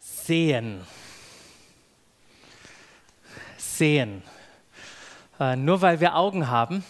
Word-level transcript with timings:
Sehen. 0.00 0.86
Sehen. 3.58 4.22
Äh, 5.38 5.56
nur 5.56 5.82
weil 5.82 6.00
wir 6.00 6.16
Augen 6.16 6.48
haben, 6.48 6.82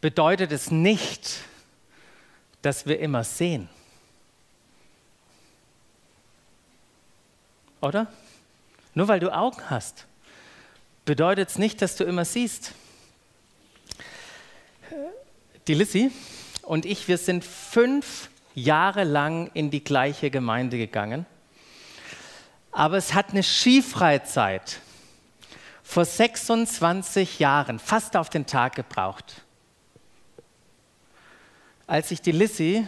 bedeutet 0.00 0.52
es 0.52 0.70
nicht, 0.70 1.40
dass 2.62 2.86
wir 2.86 2.98
immer 2.98 3.24
sehen. 3.24 3.68
Oder? 7.80 8.08
Nur 8.94 9.08
weil 9.08 9.20
du 9.20 9.34
Augen 9.34 9.70
hast, 9.70 10.06
bedeutet 11.04 11.48
es 11.48 11.58
nicht, 11.58 11.80
dass 11.80 11.96
du 11.96 12.04
immer 12.04 12.24
siehst. 12.24 12.72
Die 15.66 15.74
Lissy 15.74 16.10
und 16.62 16.84
ich, 16.84 17.06
wir 17.08 17.16
sind 17.16 17.44
fünf 17.44 18.28
Jahre 18.62 19.04
lang 19.04 19.50
in 19.54 19.70
die 19.70 19.82
gleiche 19.82 20.30
Gemeinde 20.30 20.78
gegangen. 20.78 21.26
Aber 22.72 22.96
es 22.96 23.14
hat 23.14 23.30
eine 23.30 23.42
Skifreizeit 23.42 24.80
vor 25.82 26.04
26 26.04 27.40
Jahren, 27.40 27.78
fast 27.78 28.16
auf 28.16 28.30
den 28.30 28.46
Tag 28.46 28.76
gebraucht. 28.76 29.42
Als 31.86 32.12
ich 32.12 32.22
die 32.22 32.30
Lissy, 32.30 32.86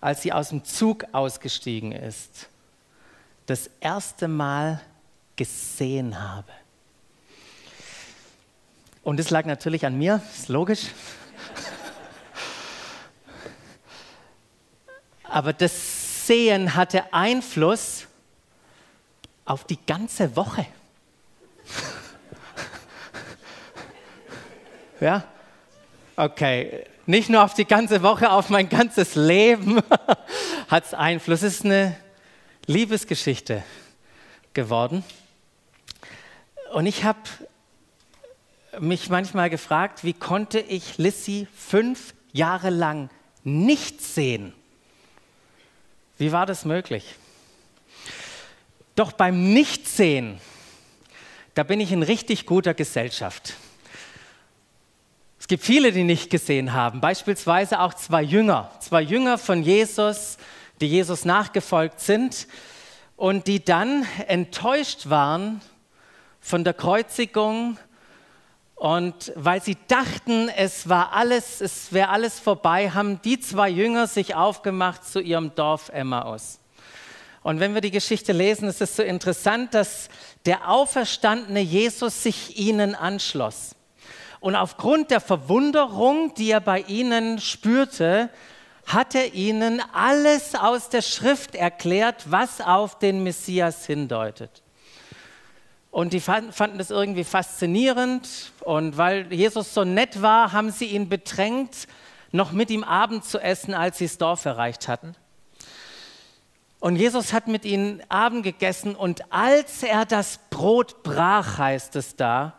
als 0.00 0.22
sie 0.22 0.32
aus 0.32 0.48
dem 0.48 0.64
Zug 0.64 1.04
ausgestiegen 1.12 1.92
ist, 1.92 2.48
das 3.44 3.68
erste 3.80 4.28
Mal 4.28 4.80
gesehen 5.36 6.22
habe. 6.22 6.50
Und 9.02 9.20
es 9.20 9.30
lag 9.30 9.44
natürlich 9.44 9.84
an 9.84 9.98
mir, 9.98 10.22
ist 10.34 10.48
logisch. 10.48 10.86
Aber 15.30 15.52
das 15.52 16.26
Sehen 16.26 16.74
hatte 16.74 17.12
Einfluss 17.12 18.08
auf 19.44 19.64
die 19.64 19.78
ganze 19.86 20.34
Woche. 20.34 20.66
ja? 25.00 25.24
Okay, 26.16 26.84
nicht 27.06 27.30
nur 27.30 27.44
auf 27.44 27.54
die 27.54 27.64
ganze 27.64 28.02
Woche, 28.02 28.30
auf 28.30 28.50
mein 28.50 28.68
ganzes 28.68 29.14
Leben 29.14 29.80
hat 30.68 30.86
es 30.86 30.94
Einfluss. 30.94 31.42
Es 31.42 31.54
ist 31.54 31.64
eine 31.64 31.96
Liebesgeschichte 32.66 33.62
geworden. 34.52 35.04
Und 36.72 36.86
ich 36.86 37.04
habe 37.04 37.20
mich 38.80 39.08
manchmal 39.08 39.48
gefragt, 39.48 40.02
wie 40.02 40.12
konnte 40.12 40.58
ich 40.58 40.98
Lissy 40.98 41.46
fünf 41.56 42.14
Jahre 42.32 42.70
lang 42.70 43.10
nicht 43.44 44.02
sehen? 44.02 44.54
Wie 46.20 46.32
war 46.32 46.44
das 46.44 46.66
möglich? 46.66 47.14
Doch 48.94 49.12
beim 49.12 49.54
Nichtsehen, 49.54 50.38
da 51.54 51.62
bin 51.62 51.80
ich 51.80 51.92
in 51.92 52.02
richtig 52.02 52.44
guter 52.44 52.74
Gesellschaft. 52.74 53.54
Es 55.38 55.48
gibt 55.48 55.64
viele, 55.64 55.92
die 55.92 56.04
nicht 56.04 56.28
gesehen 56.28 56.74
haben, 56.74 57.00
beispielsweise 57.00 57.80
auch 57.80 57.94
zwei 57.94 58.20
Jünger, 58.20 58.70
zwei 58.80 59.00
Jünger 59.00 59.38
von 59.38 59.62
Jesus, 59.62 60.36
die 60.82 60.88
Jesus 60.88 61.24
nachgefolgt 61.24 62.00
sind 62.00 62.46
und 63.16 63.46
die 63.46 63.64
dann 63.64 64.06
enttäuscht 64.28 65.08
waren 65.08 65.62
von 66.38 66.64
der 66.64 66.74
Kreuzigung 66.74 67.78
und 68.80 69.30
weil 69.36 69.62
sie 69.62 69.76
dachten, 69.88 70.48
es 70.48 70.88
war 70.88 71.12
alles, 71.12 71.60
es 71.60 71.92
wäre 71.92 72.08
alles 72.08 72.40
vorbei, 72.40 72.88
haben 72.90 73.20
die 73.20 73.38
zwei 73.38 73.68
Jünger 73.68 74.06
sich 74.06 74.34
aufgemacht 74.34 75.04
zu 75.04 75.20
ihrem 75.20 75.54
Dorf 75.54 75.90
Emmaus. 75.90 76.60
Und 77.42 77.60
wenn 77.60 77.74
wir 77.74 77.82
die 77.82 77.90
Geschichte 77.90 78.32
lesen, 78.32 78.70
ist 78.70 78.80
es 78.80 78.96
so 78.96 79.02
interessant, 79.02 79.74
dass 79.74 80.08
der 80.46 80.70
auferstandene 80.70 81.60
Jesus 81.60 82.22
sich 82.22 82.58
ihnen 82.58 82.94
anschloss. 82.94 83.76
Und 84.40 84.56
aufgrund 84.56 85.10
der 85.10 85.20
Verwunderung, 85.20 86.32
die 86.32 86.50
er 86.50 86.62
bei 86.62 86.80
ihnen 86.80 87.38
spürte, 87.38 88.30
hat 88.86 89.14
er 89.14 89.34
ihnen 89.34 89.82
alles 89.92 90.54
aus 90.54 90.88
der 90.88 91.02
Schrift 91.02 91.54
erklärt, 91.54 92.30
was 92.30 92.62
auf 92.62 92.98
den 92.98 93.24
Messias 93.24 93.84
hindeutet. 93.84 94.62
Und 95.90 96.12
die 96.12 96.20
fanden 96.20 96.78
das 96.78 96.90
irgendwie 96.90 97.24
faszinierend. 97.24 98.52
Und 98.60 98.96
weil 98.96 99.32
Jesus 99.32 99.74
so 99.74 99.84
nett 99.84 100.22
war, 100.22 100.52
haben 100.52 100.70
sie 100.70 100.86
ihn 100.86 101.08
bedrängt, 101.08 101.88
noch 102.32 102.52
mit 102.52 102.70
ihm 102.70 102.84
Abend 102.84 103.24
zu 103.24 103.40
essen, 103.40 103.74
als 103.74 103.98
sie 103.98 104.06
das 104.06 104.18
Dorf 104.18 104.44
erreicht 104.44 104.86
hatten. 104.86 105.16
Und 106.78 106.96
Jesus 106.96 107.32
hat 107.32 107.46
mit 107.46 107.66
ihnen 107.66 108.02
Abend 108.08 108.42
gegessen 108.42 108.94
und 108.94 109.30
als 109.30 109.82
er 109.82 110.06
das 110.06 110.40
Brot 110.48 111.02
brach, 111.02 111.58
heißt 111.58 111.94
es 111.96 112.16
da, 112.16 112.54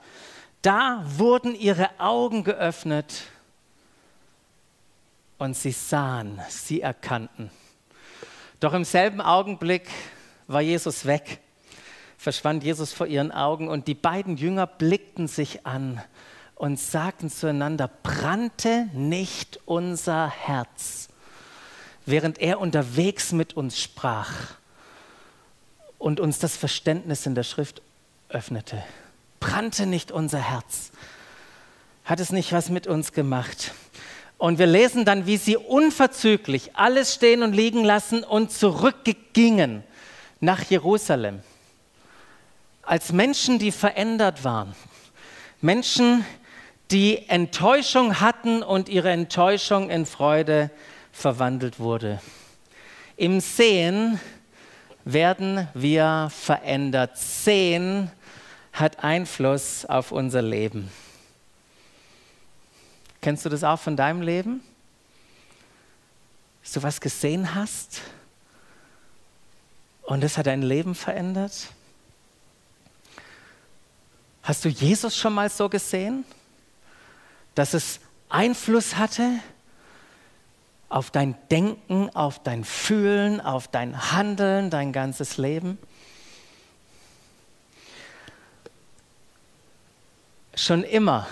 da 0.62 1.04
wurden 1.04 1.56
ihre 1.56 1.90
Augen 2.00 2.44
geöffnet 2.44 3.24
und 5.40 5.58
sie 5.58 5.72
sahen, 5.72 6.40
sie 6.50 6.82
erkannten. 6.82 7.50
Doch 8.60 8.74
im 8.74 8.84
selben 8.84 9.22
Augenblick 9.22 9.90
war 10.46 10.62
Jesus 10.62 11.08
weg 11.08 11.40
verschwand 12.22 12.64
Jesus 12.64 12.94
vor 12.94 13.08
ihren 13.08 13.32
Augen 13.32 13.68
und 13.68 13.88
die 13.88 13.96
beiden 13.96 14.38
Jünger 14.38 14.68
blickten 14.68 15.28
sich 15.28 15.66
an 15.66 16.00
und 16.54 16.80
sagten 16.80 17.32
zueinander, 17.32 17.90
brannte 18.04 18.90
nicht 18.94 19.60
unser 19.66 20.30
Herz, 20.30 21.10
während 22.06 22.38
er 22.38 22.60
unterwegs 22.60 23.32
mit 23.32 23.56
uns 23.58 23.82
sprach 23.82 24.32
und 25.98 26.20
uns 26.20 26.38
das 26.38 26.56
Verständnis 26.56 27.26
in 27.26 27.34
der 27.34 27.42
Schrift 27.42 27.82
öffnete. 28.30 28.84
Brannte 29.40 29.88
nicht 29.88 30.12
unser 30.12 30.38
Herz? 30.38 30.92
Hat 32.06 32.20
es 32.20 32.32
nicht 32.32 32.54
was 32.54 32.70
mit 32.70 32.86
uns 32.86 33.14
gemacht? 33.14 33.74
Und 34.38 34.60
wir 34.60 34.68
lesen 34.68 35.06
dann, 35.06 35.26
wie 35.26 35.38
sie 35.38 35.58
unverzüglich 35.58 36.76
alles 36.76 37.16
stehen 37.16 37.42
und 37.42 37.54
liegen 37.54 37.84
lassen 37.84 38.24
und 38.24 38.52
zurückgingen 38.52 39.84
nach 40.40 40.62
Jerusalem 40.62 41.42
als 42.84 43.12
Menschen, 43.12 43.60
die 43.60 43.72
verändert 43.72 44.44
waren. 44.44 44.76
Menschen, 45.62 46.26
die 46.90 47.30
Enttäuschung 47.30 48.20
hatten 48.20 48.64
und 48.64 48.90
ihre 48.90 49.12
Enttäuschung 49.12 49.90
in 49.90 50.06
Freude 50.06 50.72
verwandelt 51.12 51.80
wurde. 51.80 52.22
Im 53.16 53.40
Sehen 53.40 54.20
werden 55.06 55.68
wir 55.74 56.30
verändert. 56.32 57.18
Sehen 57.18 58.12
hat 58.74 59.04
Einfluss 59.04 59.86
auf 59.86 60.12
unser 60.12 60.42
Leben. 60.42 60.92
Kennst 63.22 63.46
du 63.46 63.50
das 63.50 63.64
auch 63.64 63.80
von 63.80 63.96
deinem 63.96 64.22
Leben? 64.22 64.62
Dass 66.64 66.74
du 66.74 66.84
was 66.84 67.02
gesehen 67.02 67.56
hast 67.56 68.02
und 70.04 70.24
das 70.24 70.38
hat 70.38 70.48
dein 70.48 70.62
Leben 70.62 70.96
verändert? 70.96 71.68
Hast 74.52 74.66
du 74.66 74.68
Jesus 74.68 75.16
schon 75.16 75.34
mal 75.34 75.50
so 75.50 75.70
gesehen, 75.70 76.26
dass 77.56 77.74
es 77.74 78.02
Einfluss 78.28 78.98
hatte 78.98 79.40
auf 80.90 81.10
dein 81.10 81.38
Denken, 81.50 82.10
auf 82.14 82.44
dein 82.44 82.66
Fühlen, 82.66 83.40
auf 83.40 83.70
dein 83.70 84.12
Handeln, 84.12 84.70
dein 84.70 84.92
ganzes 84.92 85.38
Leben? 85.38 85.78
Schon 90.54 90.84
immer 90.84 91.30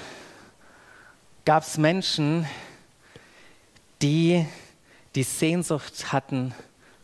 gab 1.43 1.63
es 1.63 1.77
Menschen, 1.77 2.47
die 4.01 4.47
die 5.15 5.23
Sehnsucht 5.23 6.13
hatten, 6.13 6.55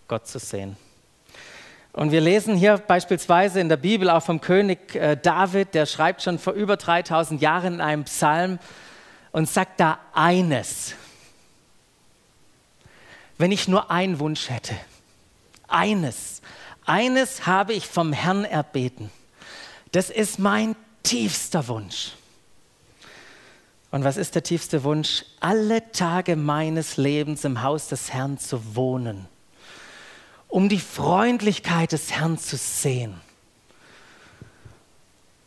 Gott 0.08 0.28
zu 0.28 0.40
sehen. 0.40 0.78
Und 1.96 2.12
wir 2.12 2.20
lesen 2.20 2.58
hier 2.58 2.78
beispielsweise 2.78 3.62
in 3.62 3.70
der 3.70 3.78
Bibel 3.78 4.10
auch 4.10 4.22
vom 4.22 4.42
König 4.42 4.96
äh, 4.96 5.16
David, 5.16 5.74
der 5.74 5.86
schreibt 5.86 6.22
schon 6.22 6.40
vor 6.40 6.52
über 6.52 6.76
3000 6.76 7.42
Jahren 7.42 7.76
in 7.76 7.82
einem 7.82 8.04
Psalm 8.04 8.60
und 9.32 9.48
sagt 9.48 9.80
da 9.80 9.98
eines. 10.14 10.96
Wenn 13.38 13.54
ich 13.54 13.70
nur 13.70 13.92
einen 13.92 14.20
Wunsch 14.20 14.50
hätte, 14.50 14.76
eines, 15.70 16.42
eines 16.86 17.48
habe 17.48 17.72
ich 17.72 17.88
vom 17.88 18.12
Herrn 18.12 18.44
erbeten. 18.44 19.10
Das 19.94 20.10
ist 20.10 20.38
mein 20.38 20.76
tiefster 21.02 21.66
Wunsch. 21.70 22.12
Und 23.92 24.04
was 24.04 24.18
ist 24.18 24.36
der 24.36 24.44
tiefste 24.44 24.84
Wunsch? 24.84 25.24
Alle 25.40 25.94
Tage 25.94 26.36
meines 26.36 26.98
Lebens 26.98 27.46
im 27.46 27.62
Haus 27.62 27.88
des 27.88 28.12
Herrn 28.12 28.38
zu 28.38 28.76
wohnen 28.76 29.30
um 30.56 30.70
die 30.70 30.80
Freundlichkeit 30.80 31.92
des 31.92 32.14
Herrn 32.14 32.38
zu 32.38 32.56
sehen 32.56 33.20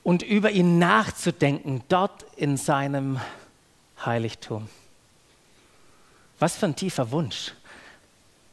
und 0.02 0.22
über 0.22 0.50
ihn 0.50 0.78
nachzudenken, 0.78 1.82
dort 1.88 2.26
in 2.36 2.58
seinem 2.58 3.18
Heiligtum. 4.04 4.68
Was 6.38 6.58
für 6.58 6.66
ein 6.66 6.76
tiefer 6.76 7.10
Wunsch, 7.10 7.54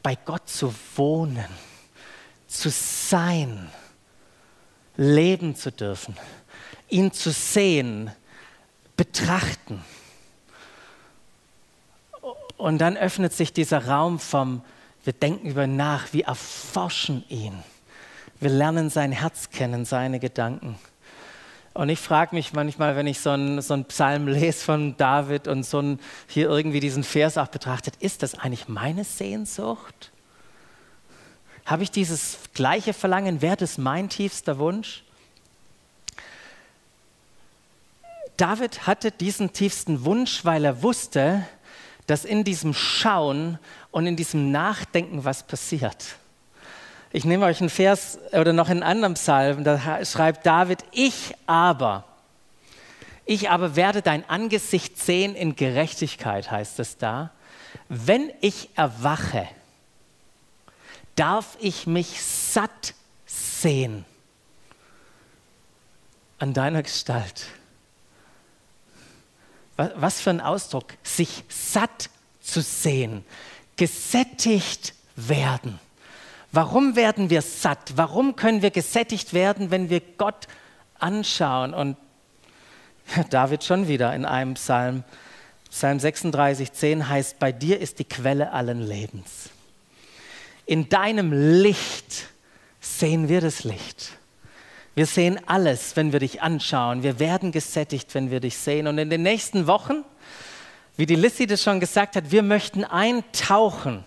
bei 0.02 0.14
Gott 0.14 0.48
zu 0.48 0.74
wohnen, 0.94 1.44
zu 2.46 2.70
sein, 2.70 3.68
leben 4.96 5.56
zu 5.56 5.70
dürfen, 5.70 6.16
ihn 6.88 7.12
zu 7.12 7.32
sehen, 7.32 8.10
betrachten. 8.96 9.84
Und 12.56 12.78
dann 12.78 12.96
öffnet 12.96 13.34
sich 13.34 13.52
dieser 13.52 13.88
Raum 13.88 14.18
vom, 14.18 14.62
wir 15.06 15.12
denken 15.12 15.46
über 15.48 15.64
ihn 15.64 15.76
nach, 15.76 16.12
wir 16.12 16.26
erforschen 16.26 17.24
ihn. 17.28 17.62
Wir 18.40 18.50
lernen 18.50 18.90
sein 18.90 19.12
Herz 19.12 19.50
kennen, 19.50 19.84
seine 19.84 20.18
Gedanken. 20.18 20.76
Und 21.74 21.90
ich 21.90 22.00
frage 22.00 22.34
mich 22.34 22.52
manchmal, 22.52 22.96
wenn 22.96 23.06
ich 23.06 23.20
so 23.20 23.30
einen, 23.30 23.62
so 23.62 23.76
Psalm 23.84 24.26
lese 24.26 24.64
von 24.64 24.96
David 24.96 25.46
und 25.46 25.64
so 25.64 25.78
einen, 25.78 26.00
hier 26.26 26.48
irgendwie 26.48 26.80
diesen 26.80 27.04
Vers 27.04 27.38
auch 27.38 27.46
betrachtet, 27.46 27.94
ist 28.00 28.24
das 28.24 28.34
eigentlich 28.34 28.66
meine 28.66 29.04
Sehnsucht? 29.04 30.10
Habe 31.66 31.84
ich 31.84 31.90
dieses 31.92 32.38
gleiche 32.52 32.92
Verlangen? 32.92 33.42
Wäre 33.42 33.56
das 33.56 33.78
mein 33.78 34.08
tiefster 34.08 34.58
Wunsch? 34.58 35.04
David 38.36 38.88
hatte 38.88 39.12
diesen 39.12 39.52
tiefsten 39.52 40.04
Wunsch, 40.04 40.44
weil 40.44 40.64
er 40.64 40.82
wusste, 40.82 41.46
dass 42.06 42.24
in 42.24 42.44
diesem 42.44 42.74
Schauen 42.74 43.58
und 43.96 44.06
in 44.06 44.14
diesem 44.14 44.52
Nachdenken 44.52 45.24
was 45.24 45.42
passiert. 45.42 46.16
Ich 47.12 47.24
nehme 47.24 47.46
euch 47.46 47.60
einen 47.60 47.70
Vers 47.70 48.18
oder 48.32 48.52
noch 48.52 48.68
einen 48.68 48.82
anderen 48.82 49.14
Psalm, 49.14 49.64
da 49.64 50.04
schreibt 50.04 50.44
David, 50.44 50.84
ich 50.92 51.32
aber, 51.46 52.04
ich 53.24 53.48
aber 53.48 53.74
werde 53.74 54.02
dein 54.02 54.28
Angesicht 54.28 54.98
sehen 54.98 55.34
in 55.34 55.56
Gerechtigkeit, 55.56 56.50
heißt 56.50 56.78
es 56.78 56.98
da. 56.98 57.30
Wenn 57.88 58.30
ich 58.42 58.68
erwache, 58.74 59.48
darf 61.14 61.56
ich 61.58 61.86
mich 61.86 62.22
satt 62.22 62.92
sehen 63.24 64.04
an 66.38 66.52
deiner 66.52 66.82
Gestalt. 66.82 67.46
Was 69.78 70.20
für 70.20 70.28
ein 70.28 70.42
Ausdruck, 70.42 70.92
sich 71.02 71.44
satt 71.48 72.10
zu 72.42 72.60
sehen, 72.60 73.24
gesättigt 73.76 74.94
werden. 75.16 75.78
Warum 76.52 76.96
werden 76.96 77.30
wir 77.30 77.42
satt? 77.42 77.92
Warum 77.96 78.36
können 78.36 78.62
wir 78.62 78.70
gesättigt 78.70 79.34
werden, 79.34 79.70
wenn 79.70 79.90
wir 79.90 80.00
Gott 80.00 80.46
anschauen? 80.98 81.74
Und 81.74 81.96
David 83.30 83.64
schon 83.64 83.88
wieder 83.88 84.14
in 84.14 84.24
einem 84.24 84.54
Psalm, 84.54 85.04
Psalm 85.70 85.98
36, 85.98 86.72
10 86.72 87.08
heißt, 87.08 87.38
bei 87.38 87.52
dir 87.52 87.80
ist 87.80 87.98
die 87.98 88.04
Quelle 88.04 88.52
allen 88.52 88.80
Lebens. 88.80 89.50
In 90.64 90.88
deinem 90.88 91.32
Licht 91.32 92.28
sehen 92.80 93.28
wir 93.28 93.40
das 93.40 93.64
Licht. 93.64 94.12
Wir 94.94 95.06
sehen 95.06 95.38
alles, 95.46 95.94
wenn 95.94 96.12
wir 96.12 96.20
dich 96.20 96.40
anschauen. 96.40 97.02
Wir 97.02 97.18
werden 97.18 97.52
gesättigt, 97.52 98.14
wenn 98.14 98.30
wir 98.30 98.40
dich 98.40 98.56
sehen. 98.56 98.86
Und 98.86 98.96
in 98.96 99.10
den 99.10 99.22
nächsten 99.22 99.66
Wochen, 99.66 100.04
wie 100.96 101.06
die 101.06 101.14
Lissy 101.14 101.46
das 101.46 101.62
schon 101.62 101.80
gesagt 101.80 102.16
hat, 102.16 102.30
wir 102.30 102.42
möchten 102.42 102.84
eintauchen 102.84 104.04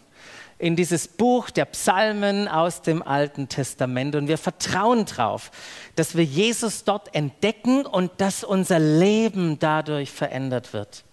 in 0.57 0.75
dieses 0.75 1.07
Buch 1.07 1.49
der 1.49 1.65
Psalmen 1.65 2.47
aus 2.47 2.81
dem 2.81 3.01
Alten 3.01 3.47
Testament. 3.47 4.15
Und 4.15 4.27
wir 4.27 4.37
vertrauen 4.37 5.05
darauf, 5.05 5.51
dass 5.95 6.17
wir 6.17 6.23
Jesus 6.23 6.83
dort 6.83 7.13
entdecken 7.15 7.85
und 7.85 8.11
dass 8.17 8.43
unser 8.43 8.79
Leben 8.79 9.59
dadurch 9.59 10.11
verändert 10.11 10.73
wird. 10.73 11.03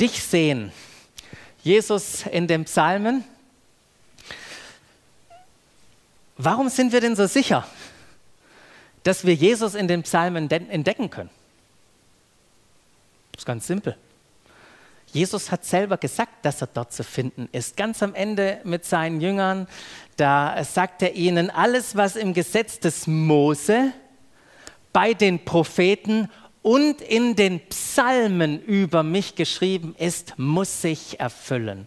Dich 0.00 0.22
sehen, 0.22 0.72
Jesus 1.62 2.26
in 2.26 2.46
den 2.46 2.64
Psalmen. 2.66 3.24
Warum 6.36 6.68
sind 6.68 6.92
wir 6.92 7.00
denn 7.00 7.16
so 7.16 7.26
sicher? 7.26 7.66
dass 9.06 9.24
wir 9.24 9.34
Jesus 9.34 9.76
in 9.76 9.86
den 9.86 10.02
Psalmen 10.02 10.50
entdecken 10.50 11.10
können? 11.10 11.30
Das 13.30 13.42
ist 13.42 13.46
ganz 13.46 13.66
simpel. 13.66 13.96
Jesus 15.16 15.50
hat 15.50 15.64
selber 15.64 15.96
gesagt, 15.96 16.44
dass 16.44 16.60
er 16.60 16.66
dort 16.66 16.92
zu 16.92 17.02
finden 17.02 17.48
ist. 17.50 17.74
Ganz 17.76 18.02
am 18.02 18.14
Ende 18.14 18.60
mit 18.64 18.84
seinen 18.84 19.22
Jüngern, 19.22 19.66
da 20.16 20.62
sagt 20.62 21.00
er 21.00 21.14
ihnen, 21.14 21.48
alles, 21.48 21.96
was 21.96 22.16
im 22.16 22.34
Gesetz 22.34 22.80
des 22.80 23.06
Mose, 23.06 23.92
bei 24.92 25.14
den 25.14 25.42
Propheten 25.42 26.28
und 26.60 27.00
in 27.00 27.34
den 27.34 27.60
Psalmen 27.68 28.62
über 28.62 29.02
mich 29.02 29.36
geschrieben 29.36 29.94
ist, 29.98 30.34
muss 30.38 30.82
sich 30.82 31.18
erfüllen. 31.18 31.86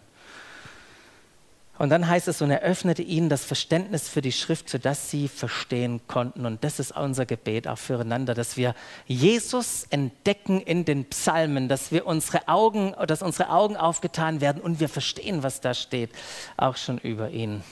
Und 1.80 1.88
dann 1.88 2.06
heißt 2.06 2.28
es, 2.28 2.42
und 2.42 2.50
er 2.50 2.60
öffnete 2.60 3.00
ihnen 3.00 3.30
das 3.30 3.42
Verständnis 3.42 4.06
für 4.06 4.20
die 4.20 4.32
Schrift, 4.32 4.68
sodass 4.68 5.10
sie 5.10 5.28
verstehen 5.28 6.02
konnten. 6.08 6.44
Und 6.44 6.62
das 6.62 6.78
ist 6.78 6.94
unser 6.94 7.24
Gebet 7.24 7.66
auch 7.66 7.78
füreinander, 7.78 8.34
dass 8.34 8.58
wir 8.58 8.74
Jesus 9.06 9.86
entdecken 9.88 10.60
in 10.60 10.84
den 10.84 11.06
Psalmen, 11.06 11.70
dass 11.70 11.90
wir 11.90 12.04
unsere 12.04 12.48
Augen, 12.48 12.94
dass 13.06 13.22
unsere 13.22 13.48
Augen 13.48 13.78
aufgetan 13.78 14.42
werden 14.42 14.60
und 14.60 14.78
wir 14.78 14.90
verstehen, 14.90 15.42
was 15.42 15.62
da 15.62 15.72
steht, 15.72 16.10
auch 16.58 16.76
schon 16.76 16.98
über 16.98 17.30
ihn. 17.30 17.64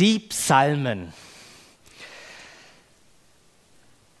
Die 0.00 0.18
Psalmen 0.18 1.12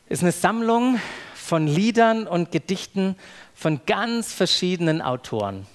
ist 0.08 0.22
eine 0.22 0.30
Sammlung 0.30 1.00
von 1.34 1.66
Liedern 1.66 2.28
und 2.28 2.52
Gedichten 2.52 3.16
von 3.52 3.80
ganz 3.84 4.32
verschiedenen 4.32 5.02
Autoren. 5.02 5.66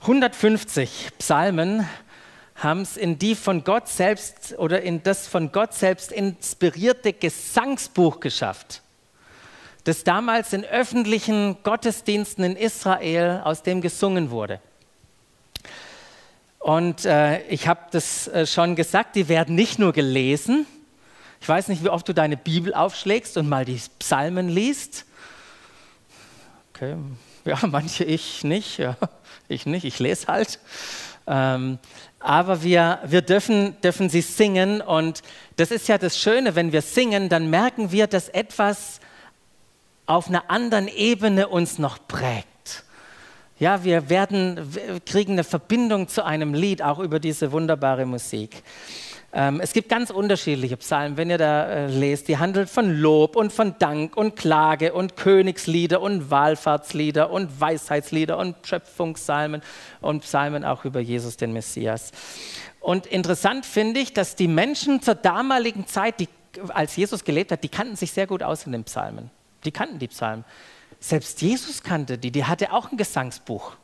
150 0.00 1.10
Psalmen 1.18 1.88
haben 2.54 2.82
es 2.82 2.96
in 2.96 3.18
die 3.18 3.34
von 3.34 3.64
Gott 3.64 3.88
selbst 3.88 4.54
oder 4.58 4.82
in 4.82 5.02
das 5.02 5.26
von 5.26 5.52
Gott 5.52 5.74
selbst 5.74 6.12
inspirierte 6.12 7.12
Gesangsbuch 7.12 8.20
geschafft, 8.20 8.82
das 9.84 10.04
damals 10.04 10.52
in 10.52 10.64
öffentlichen 10.64 11.56
Gottesdiensten 11.62 12.44
in 12.44 12.56
Israel 12.56 13.42
aus 13.44 13.62
dem 13.62 13.80
gesungen 13.80 14.30
wurde. 14.30 14.60
Und 16.58 17.04
äh, 17.04 17.42
ich 17.48 17.68
habe 17.68 17.80
das 17.92 18.28
äh, 18.28 18.46
schon 18.46 18.76
gesagt, 18.76 19.16
die 19.16 19.28
werden 19.28 19.54
nicht 19.54 19.78
nur 19.78 19.92
gelesen. 19.92 20.66
Ich 21.40 21.48
weiß 21.48 21.68
nicht, 21.68 21.84
wie 21.84 21.88
oft 21.88 22.08
du 22.08 22.12
deine 22.12 22.36
Bibel 22.36 22.74
aufschlägst 22.74 23.36
und 23.36 23.48
mal 23.48 23.64
die 23.64 23.80
Psalmen 24.00 24.48
liest. 24.48 25.06
Okay, 26.74 26.96
ja, 27.44 27.58
manche 27.66 28.04
ich 28.04 28.44
nicht. 28.44 28.78
Ja 28.78 28.96
ich 29.48 29.66
nicht, 29.66 29.84
ich 29.84 29.98
lese 29.98 30.26
halt. 30.26 30.58
Ähm, 31.26 31.78
aber 32.20 32.62
wir, 32.62 33.00
wir 33.04 33.22
dürfen, 33.22 33.80
dürfen 33.80 34.08
sie 34.08 34.20
singen 34.20 34.80
und 34.80 35.22
das 35.56 35.70
ist 35.70 35.88
ja 35.88 35.98
das 35.98 36.18
Schöne, 36.18 36.54
wenn 36.54 36.72
wir 36.72 36.82
singen, 36.82 37.28
dann 37.28 37.50
merken 37.50 37.92
wir, 37.92 38.06
dass 38.06 38.28
etwas 38.28 39.00
auf 40.06 40.28
einer 40.28 40.50
anderen 40.50 40.88
Ebene 40.88 41.48
uns 41.48 41.78
noch 41.78 41.98
prägt. 42.08 42.84
Ja, 43.58 43.84
wir 43.84 44.08
werden, 44.08 44.74
wir 44.74 45.00
kriegen 45.00 45.32
eine 45.32 45.44
Verbindung 45.44 46.08
zu 46.08 46.24
einem 46.24 46.54
Lied, 46.54 46.80
auch 46.80 46.98
über 46.98 47.18
diese 47.18 47.52
wunderbare 47.52 48.06
Musik. 48.06 48.62
Ähm, 49.30 49.60
es 49.60 49.74
gibt 49.74 49.90
ganz 49.90 50.08
unterschiedliche 50.08 50.78
Psalmen, 50.78 51.18
wenn 51.18 51.28
ihr 51.28 51.36
da 51.36 51.66
äh, 51.66 51.86
lest. 51.86 52.28
Die 52.28 52.38
handelt 52.38 52.70
von 52.70 52.98
Lob 52.98 53.36
und 53.36 53.52
von 53.52 53.74
Dank 53.78 54.16
und 54.16 54.36
Klage 54.36 54.94
und 54.94 55.16
Königslieder 55.16 56.00
und 56.00 56.30
Wallfahrtslieder 56.30 57.30
und 57.30 57.60
Weisheitslieder 57.60 58.38
und 58.38 58.56
Schöpfungspsalmen 58.66 59.60
und 60.00 60.20
Psalmen 60.20 60.64
auch 60.64 60.86
über 60.86 61.00
Jesus, 61.00 61.36
den 61.36 61.52
Messias. 61.52 62.10
Und 62.80 63.06
interessant 63.06 63.66
finde 63.66 64.00
ich, 64.00 64.14
dass 64.14 64.34
die 64.34 64.48
Menschen 64.48 65.02
zur 65.02 65.14
damaligen 65.14 65.86
Zeit, 65.86 66.20
die, 66.20 66.28
als 66.68 66.96
Jesus 66.96 67.22
gelebt 67.22 67.52
hat, 67.52 67.62
die 67.62 67.68
kannten 67.68 67.96
sich 67.96 68.12
sehr 68.12 68.26
gut 68.26 68.42
aus 68.42 68.64
in 68.64 68.72
den 68.72 68.84
Psalmen. 68.84 69.30
Die 69.64 69.72
kannten 69.72 69.98
die 69.98 70.08
Psalmen. 70.08 70.46
Selbst 71.00 71.42
Jesus 71.42 71.82
kannte 71.82 72.16
die, 72.16 72.30
die 72.30 72.44
hatte 72.44 72.72
auch 72.72 72.90
ein 72.90 72.96
Gesangsbuch. 72.96 73.76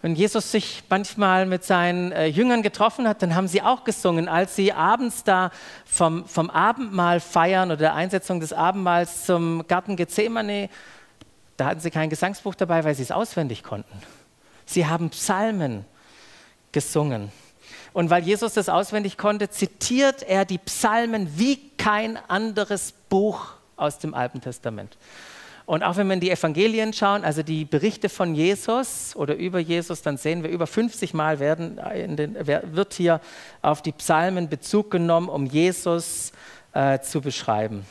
Wenn 0.00 0.14
Jesus 0.14 0.52
sich 0.52 0.84
manchmal 0.88 1.44
mit 1.44 1.64
seinen 1.64 2.12
äh, 2.12 2.26
Jüngern 2.26 2.62
getroffen 2.62 3.08
hat, 3.08 3.20
dann 3.20 3.34
haben 3.34 3.48
sie 3.48 3.62
auch 3.62 3.82
gesungen, 3.82 4.28
als 4.28 4.54
sie 4.54 4.72
abends 4.72 5.24
da 5.24 5.50
vom, 5.84 6.24
vom 6.26 6.50
Abendmahl 6.50 7.18
feiern 7.18 7.70
oder 7.70 7.78
der 7.78 7.94
Einsetzung 7.94 8.38
des 8.38 8.52
Abendmahls 8.52 9.26
zum 9.26 9.66
Garten 9.66 9.96
Gethsemane, 9.96 10.70
da 11.56 11.66
hatten 11.66 11.80
sie 11.80 11.90
kein 11.90 12.10
Gesangsbuch 12.10 12.54
dabei, 12.54 12.84
weil 12.84 12.94
sie 12.94 13.02
es 13.02 13.10
auswendig 13.10 13.64
konnten. 13.64 14.00
Sie 14.66 14.86
haben 14.86 15.10
Psalmen 15.10 15.84
gesungen. 16.70 17.32
Und 17.92 18.10
weil 18.10 18.22
Jesus 18.22 18.54
das 18.54 18.68
auswendig 18.68 19.18
konnte, 19.18 19.50
zitiert 19.50 20.22
er 20.22 20.44
die 20.44 20.58
Psalmen 20.58 21.36
wie 21.36 21.70
kein 21.76 22.16
anderes 22.28 22.92
Buch 23.08 23.54
aus 23.76 23.98
dem 23.98 24.14
Alten 24.14 24.40
Testament. 24.40 24.96
Und 25.68 25.82
auch 25.82 25.98
wenn 25.98 26.06
wir 26.06 26.14
in 26.14 26.20
die 26.20 26.30
Evangelien 26.30 26.94
schauen, 26.94 27.24
also 27.24 27.42
die 27.42 27.66
Berichte 27.66 28.08
von 28.08 28.34
Jesus 28.34 29.14
oder 29.14 29.36
über 29.36 29.58
Jesus, 29.58 30.00
dann 30.00 30.16
sehen 30.16 30.42
wir, 30.42 30.48
über 30.48 30.66
50 30.66 31.12
Mal 31.12 31.40
werden 31.40 31.78
den, 32.16 32.38
wird 32.72 32.94
hier 32.94 33.20
auf 33.60 33.82
die 33.82 33.92
Psalmen 33.92 34.48
Bezug 34.48 34.90
genommen, 34.90 35.28
um 35.28 35.44
Jesus 35.44 36.32
äh, 36.72 37.00
zu 37.00 37.20
beschreiben. 37.20 37.84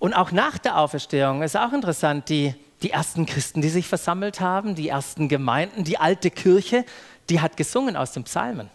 Und 0.00 0.12
auch 0.14 0.32
nach 0.32 0.58
der 0.58 0.76
Auferstehung 0.76 1.42
ist 1.42 1.56
auch 1.56 1.72
interessant, 1.72 2.30
die, 2.30 2.56
die 2.82 2.90
ersten 2.90 3.24
Christen, 3.24 3.62
die 3.62 3.68
sich 3.68 3.86
versammelt 3.86 4.40
haben, 4.40 4.74
die 4.74 4.88
ersten 4.88 5.28
Gemeinden, 5.28 5.84
die 5.84 5.98
alte 5.98 6.32
Kirche, 6.32 6.84
die 7.30 7.40
hat 7.40 7.56
gesungen 7.56 7.96
aus 7.96 8.10
den 8.10 8.24
Psalmen. 8.24 8.70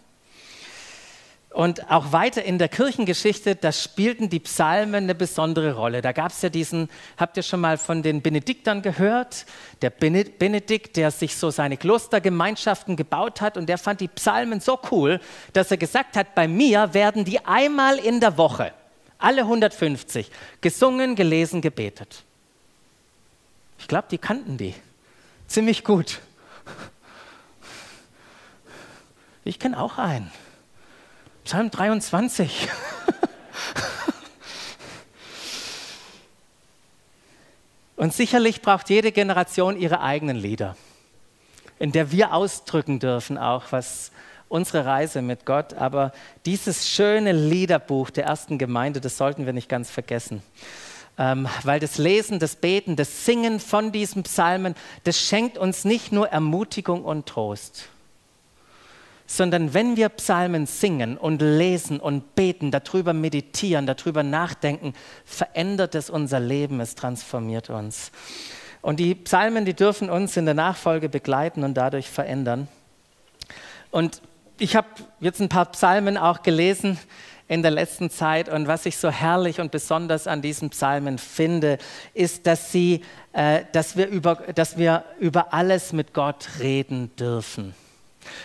Und 1.52 1.90
auch 1.90 2.12
weiter 2.12 2.42
in 2.42 2.58
der 2.58 2.68
Kirchengeschichte, 2.68 3.56
da 3.56 3.72
spielten 3.72 4.30
die 4.30 4.40
Psalmen 4.40 5.04
eine 5.04 5.14
besondere 5.14 5.74
Rolle. 5.74 6.00
Da 6.00 6.12
gab 6.12 6.32
es 6.32 6.40
ja 6.40 6.48
diesen, 6.48 6.88
habt 7.18 7.36
ihr 7.36 7.42
schon 7.42 7.60
mal 7.60 7.76
von 7.76 8.02
den 8.02 8.22
Benediktern 8.22 8.80
gehört? 8.80 9.44
Der 9.82 9.90
Benedikt, 9.90 10.96
der 10.96 11.10
sich 11.10 11.36
so 11.36 11.50
seine 11.50 11.76
Klostergemeinschaften 11.76 12.96
gebaut 12.96 13.42
hat 13.42 13.58
und 13.58 13.68
der 13.68 13.76
fand 13.76 14.00
die 14.00 14.08
Psalmen 14.08 14.60
so 14.60 14.78
cool, 14.90 15.20
dass 15.52 15.70
er 15.70 15.76
gesagt 15.76 16.16
hat, 16.16 16.34
bei 16.34 16.48
mir 16.48 16.94
werden 16.94 17.24
die 17.26 17.44
einmal 17.44 17.98
in 17.98 18.20
der 18.20 18.38
Woche, 18.38 18.72
alle 19.18 19.42
150, 19.42 20.30
gesungen, 20.62 21.16
gelesen, 21.16 21.60
gebetet. 21.60 22.24
Ich 23.78 23.88
glaube, 23.88 24.06
die 24.10 24.18
kannten 24.18 24.56
die 24.56 24.74
ziemlich 25.48 25.84
gut. 25.84 26.20
Ich 29.44 29.58
kenne 29.58 29.78
auch 29.78 29.98
einen. 29.98 30.30
Psalm 31.44 31.70
23. 31.70 32.68
Und 37.96 38.12
sicherlich 38.12 38.62
braucht 38.62 38.90
jede 38.90 39.12
Generation 39.12 39.78
ihre 39.78 40.00
eigenen 40.00 40.36
Lieder, 40.36 40.76
in 41.78 41.92
der 41.92 42.10
wir 42.12 42.32
ausdrücken 42.32 42.98
dürfen 43.00 43.38
auch, 43.38 43.64
was 43.70 44.12
unsere 44.48 44.84
Reise 44.84 45.22
mit 45.22 45.46
Gott. 45.46 45.74
Aber 45.74 46.12
dieses 46.46 46.88
schöne 46.88 47.32
Liederbuch 47.32 48.10
der 48.10 48.24
ersten 48.24 48.58
Gemeinde, 48.58 49.00
das 49.00 49.16
sollten 49.16 49.46
wir 49.46 49.52
nicht 49.52 49.68
ganz 49.68 49.90
vergessen. 49.90 50.42
Ähm, 51.18 51.48
weil 51.64 51.80
das 51.80 51.98
Lesen, 51.98 52.38
das 52.38 52.56
Beten, 52.56 52.96
das 52.96 53.24
Singen 53.24 53.60
von 53.60 53.92
diesen 53.92 54.22
Psalmen, 54.22 54.74
das 55.04 55.20
schenkt 55.20 55.58
uns 55.58 55.84
nicht 55.84 56.12
nur 56.12 56.28
Ermutigung 56.28 57.04
und 57.04 57.26
Trost, 57.26 57.88
sondern 59.32 59.72
wenn 59.72 59.96
wir 59.96 60.10
Psalmen 60.10 60.66
singen 60.66 61.16
und 61.16 61.40
lesen 61.40 62.00
und 62.00 62.34
beten, 62.34 62.70
darüber 62.70 63.14
meditieren, 63.14 63.86
darüber 63.86 64.22
nachdenken, 64.22 64.92
verändert 65.24 65.94
es 65.94 66.10
unser 66.10 66.38
Leben, 66.38 66.80
es 66.80 66.96
transformiert 66.96 67.70
uns. 67.70 68.12
Und 68.82 69.00
die 69.00 69.14
Psalmen, 69.14 69.64
die 69.64 69.72
dürfen 69.72 70.10
uns 70.10 70.36
in 70.36 70.44
der 70.44 70.52
Nachfolge 70.52 71.08
begleiten 71.08 71.64
und 71.64 71.72
dadurch 71.72 72.10
verändern. 72.10 72.68
Und 73.90 74.20
ich 74.58 74.76
habe 74.76 74.88
jetzt 75.20 75.40
ein 75.40 75.48
paar 75.48 75.64
Psalmen 75.72 76.18
auch 76.18 76.42
gelesen 76.42 76.98
in 77.48 77.62
der 77.62 77.70
letzten 77.70 78.10
Zeit 78.10 78.50
und 78.50 78.66
was 78.66 78.84
ich 78.84 78.98
so 78.98 79.10
herrlich 79.10 79.60
und 79.60 79.72
besonders 79.72 80.26
an 80.26 80.42
diesen 80.42 80.68
Psalmen 80.68 81.16
finde, 81.16 81.78
ist, 82.12 82.46
dass, 82.46 82.70
sie, 82.70 83.00
äh, 83.32 83.62
dass, 83.72 83.96
wir 83.96 84.08
über, 84.08 84.34
dass 84.54 84.76
wir 84.76 85.04
über 85.18 85.54
alles 85.54 85.94
mit 85.94 86.12
Gott 86.12 86.48
reden 86.60 87.16
dürfen. 87.16 87.74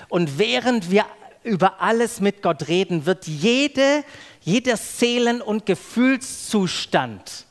Und 0.10 0.38
während 0.38 0.92
wir 0.92 1.06
über 1.44 1.82
alles 1.82 2.20
mit 2.20 2.42
Gott 2.42 2.68
reden, 2.68 3.06
wird 3.06 3.28
jede, 3.28 4.04
jeder 4.42 4.78
Seelen- 4.78 5.42
und 5.42 5.66
Gefühlszustand, 5.66 7.46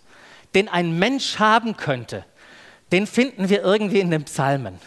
den 0.55 0.69
ein 0.69 0.99
Mensch 0.99 1.39
haben 1.39 1.77
könnte, 1.77 2.25
den 2.93 3.07
finden 3.07 3.49
wir 3.49 3.63
irgendwie 3.63 4.01
in 4.01 4.11
den 4.11 4.25
Psalmen. 4.25 4.79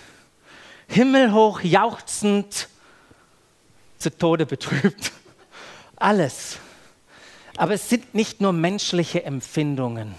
Himmelhoch 0.88 1.62
jauchzend, 1.62 2.70
zu 3.98 4.16
Tode 4.18 4.46
betrübt. 4.46 5.12
Alles. 5.98 6.58
Aber 7.58 7.74
es 7.74 7.90
sind 7.90 8.16
nicht 8.16 8.40
nur 8.40 8.54
menschliche 8.54 9.24
Empfindungen. 9.24 10.16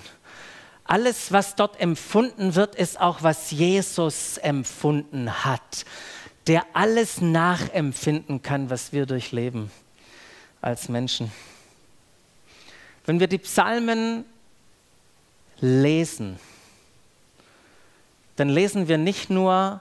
Alles, 0.84 1.32
was 1.32 1.54
dort 1.54 1.80
empfunden 1.80 2.54
wird, 2.54 2.74
ist 2.74 3.00
auch, 3.00 3.22
was 3.22 3.50
Jesus 3.50 4.36
empfunden 4.36 5.44
hat 5.44 5.84
der 6.50 6.66
alles 6.72 7.20
nachempfinden 7.20 8.42
kann, 8.42 8.70
was 8.70 8.92
wir 8.92 9.06
durchleben 9.06 9.70
als 10.60 10.88
Menschen. 10.88 11.30
Wenn 13.06 13.20
wir 13.20 13.28
die 13.28 13.38
Psalmen 13.38 14.24
lesen, 15.60 16.40
dann 18.34 18.48
lesen 18.48 18.88
wir 18.88 18.98
nicht 18.98 19.30
nur 19.30 19.80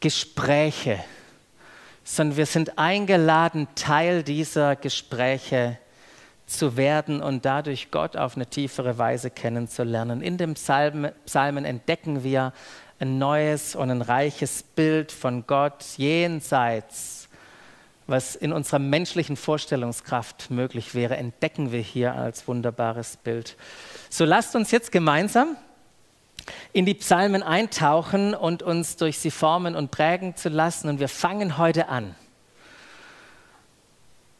Gespräche, 0.00 1.04
sondern 2.02 2.36
wir 2.36 2.46
sind 2.46 2.80
eingeladen, 2.80 3.68
Teil 3.76 4.24
dieser 4.24 4.74
Gespräche 4.74 5.78
zu 6.46 6.76
werden 6.76 7.22
und 7.22 7.44
dadurch 7.44 7.92
Gott 7.92 8.16
auf 8.16 8.34
eine 8.34 8.46
tiefere 8.46 8.98
Weise 8.98 9.30
kennenzulernen. 9.30 10.20
In 10.20 10.36
den 10.36 10.54
Psalmen 10.54 11.64
entdecken 11.64 12.24
wir 12.24 12.52
ein 12.98 13.18
neues 13.18 13.74
und 13.74 13.90
ein 13.90 14.02
reiches 14.02 14.62
Bild 14.62 15.12
von 15.12 15.46
Gott 15.46 15.84
jenseits, 15.96 17.28
was 18.06 18.36
in 18.36 18.52
unserer 18.52 18.78
menschlichen 18.78 19.36
Vorstellungskraft 19.36 20.50
möglich 20.50 20.94
wäre, 20.94 21.16
entdecken 21.16 21.72
wir 21.72 21.80
hier 21.80 22.14
als 22.14 22.46
wunderbares 22.46 23.16
Bild. 23.16 23.56
So 24.08 24.24
lasst 24.24 24.54
uns 24.54 24.70
jetzt 24.70 24.92
gemeinsam 24.92 25.56
in 26.72 26.86
die 26.86 26.94
Psalmen 26.94 27.42
eintauchen 27.42 28.34
und 28.34 28.62
uns 28.62 28.96
durch 28.96 29.18
sie 29.18 29.30
formen 29.32 29.74
und 29.74 29.90
prägen 29.90 30.36
zu 30.36 30.48
lassen. 30.48 30.88
Und 30.88 31.00
wir 31.00 31.08
fangen 31.08 31.58
heute 31.58 31.88
an 31.88 32.14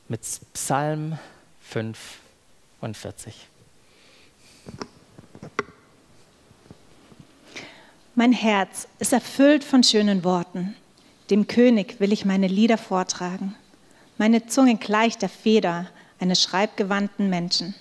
mit 0.08 0.20
Psalm 0.52 1.18
45. 1.62 3.48
Mein 8.18 8.32
Herz 8.32 8.88
ist 8.98 9.12
erfüllt 9.12 9.62
von 9.62 9.82
schönen 9.82 10.24
Worten. 10.24 10.74
Dem 11.28 11.48
König 11.48 12.00
will 12.00 12.14
ich 12.14 12.24
meine 12.24 12.46
Lieder 12.46 12.78
vortragen. 12.78 13.54
Meine 14.16 14.46
Zunge 14.46 14.76
gleicht 14.76 15.20
der 15.20 15.28
Feder 15.28 15.84
eines 16.18 16.42
schreibgewandten 16.42 17.28
Menschen. 17.28 17.74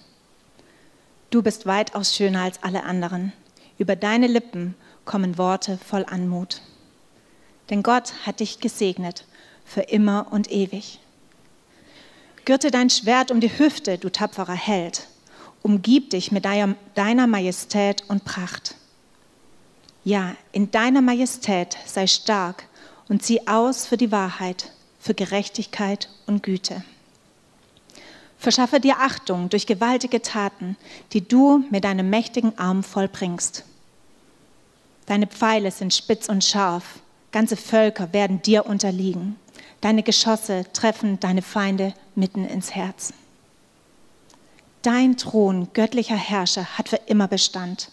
Du 1.30 1.42
bist 1.42 1.66
weitaus 1.66 2.14
schöner 2.14 2.42
als 2.42 2.62
alle 2.64 2.84
anderen. 2.84 3.32
Über 3.78 3.96
deine 3.96 4.28
Lippen 4.28 4.76
kommen 5.06 5.38
Worte 5.38 5.78
voll 5.78 6.04
Anmut. 6.06 6.62
Denn 7.70 7.82
Gott 7.82 8.12
hat 8.26 8.42
dich 8.42 8.60
gesegnet 8.60 9.24
für 9.64 9.84
immer 9.84 10.28
und 10.32 10.52
ewig. 10.52 11.00
Gürte 12.44 12.72
dein 12.72 12.90
Schwert 12.90 13.32
um 13.32 13.40
die 13.40 13.58
Hüfte, 13.58 13.98
du 13.98 14.10
tapferer 14.10 14.52
Held. 14.52 15.08
Umgib 15.62 16.10
dich 16.10 16.34
mit 16.34 16.44
deiner 16.44 17.28
Majestät 17.28 18.04
und 18.10 18.26
Pracht. 18.26 18.76
Ja, 20.06 20.36
in 20.52 20.70
deiner 20.70 21.02
Majestät 21.02 21.78
sei 21.88 22.06
stark 22.06 22.66
und 23.10 23.24
zieh 23.24 23.48
aus 23.48 23.88
für 23.88 23.98
die 23.98 24.12
Wahrheit, 24.12 24.72
für 25.00 25.16
Gerechtigkeit 25.16 26.10
und 26.28 26.44
Güte. 26.44 26.84
Verschaffe 28.38 28.80
dir 28.80 29.00
Achtung 29.00 29.50
durch 29.50 29.66
gewaltige 29.66 30.22
Taten, 30.22 30.78
die 31.12 31.28
du 31.28 31.64
mit 31.72 31.86
deinem 31.86 32.12
mächtigen 32.12 32.56
Arm 32.60 32.84
vollbringst. 32.84 33.66
Deine 35.08 35.26
Pfeile 35.26 35.72
sind 35.72 35.92
spitz 35.92 36.30
und 36.30 36.44
scharf, 36.44 37.00
ganze 37.32 37.58
Völker 37.58 38.14
werden 38.14 38.44
dir 38.44 38.68
unterliegen. 38.68 39.38
Deine 39.82 40.04
Geschosse 40.04 40.66
treffen 40.72 41.20
deine 41.20 41.42
Feinde 41.42 41.96
mitten 42.14 42.46
ins 42.46 42.76
Herz. 42.76 43.12
Dein 44.84 45.18
Thron, 45.18 45.70
göttlicher 45.74 46.16
Herrscher, 46.16 46.78
hat 46.78 46.90
für 46.90 47.00
immer 47.08 47.28
Bestand. 47.28 47.90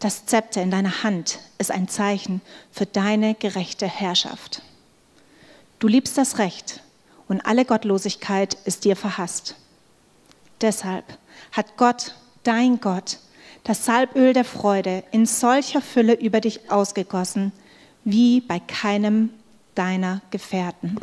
Das 0.00 0.24
Zepter 0.24 0.62
in 0.62 0.70
deiner 0.70 1.02
Hand 1.02 1.40
ist 1.58 1.70
ein 1.70 1.86
Zeichen 1.86 2.40
für 2.72 2.86
deine 2.86 3.34
gerechte 3.34 3.86
Herrschaft. 3.86 4.62
Du 5.78 5.88
liebst 5.88 6.16
das 6.16 6.38
Recht 6.38 6.80
und 7.28 7.42
alle 7.42 7.66
Gottlosigkeit 7.66 8.54
ist 8.64 8.84
dir 8.84 8.96
verhasst. 8.96 9.56
Deshalb 10.62 11.04
hat 11.52 11.76
Gott, 11.76 12.14
dein 12.44 12.80
Gott, 12.80 13.18
das 13.64 13.84
Salböl 13.84 14.32
der 14.32 14.46
Freude 14.46 15.04
in 15.12 15.26
solcher 15.26 15.82
Fülle 15.82 16.14
über 16.14 16.40
dich 16.40 16.70
ausgegossen, 16.70 17.52
wie 18.02 18.40
bei 18.40 18.58
keinem 18.58 19.28
deiner 19.74 20.22
Gefährten. 20.30 20.96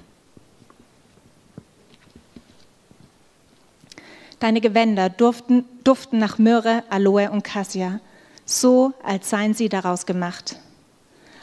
Deine 4.39 4.59
Gewänder 4.59 5.09
duften, 5.09 5.65
duften 5.83 6.17
nach 6.17 6.39
Myrrhe, 6.39 6.83
Aloe 6.89 7.29
und 7.29 7.43
Cassia 7.43 7.99
so 8.47 8.93
als 9.03 9.29
seien 9.29 9.53
sie 9.53 9.69
daraus 9.69 10.07
gemacht. 10.07 10.55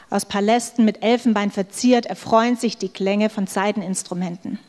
Aus 0.09 0.25
Palästen 0.25 0.83
mit 0.83 1.03
Elfenbein 1.03 1.51
verziert 1.51 2.05
erfreuen 2.05 2.57
sich 2.57 2.77
die 2.77 2.89
Klänge 2.89 3.29
von 3.29 3.47
Seideninstrumenten. 3.47 4.59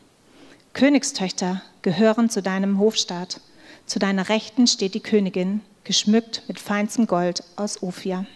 Königstöchter 0.73 1.63
gehören 1.83 2.31
zu 2.31 2.43
deinem 2.43 2.79
Hofstaat. 2.79 3.41
Zu 3.87 3.99
deiner 3.99 4.29
Rechten 4.29 4.67
steht 4.67 4.95
die 4.95 5.01
Königin, 5.01 5.63
geschmückt 5.85 6.43
mit 6.49 6.61
feinstem 6.61 7.07
Gold 7.07 7.43
aus 7.57 7.83
Ophir. 7.83 8.27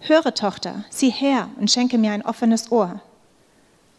Höre, 0.00 0.34
Tochter, 0.34 0.84
sieh 0.90 1.10
her 1.10 1.48
und 1.58 1.70
schenke 1.70 1.98
mir 1.98 2.12
ein 2.12 2.24
offenes 2.24 2.70
Ohr. 2.70 3.00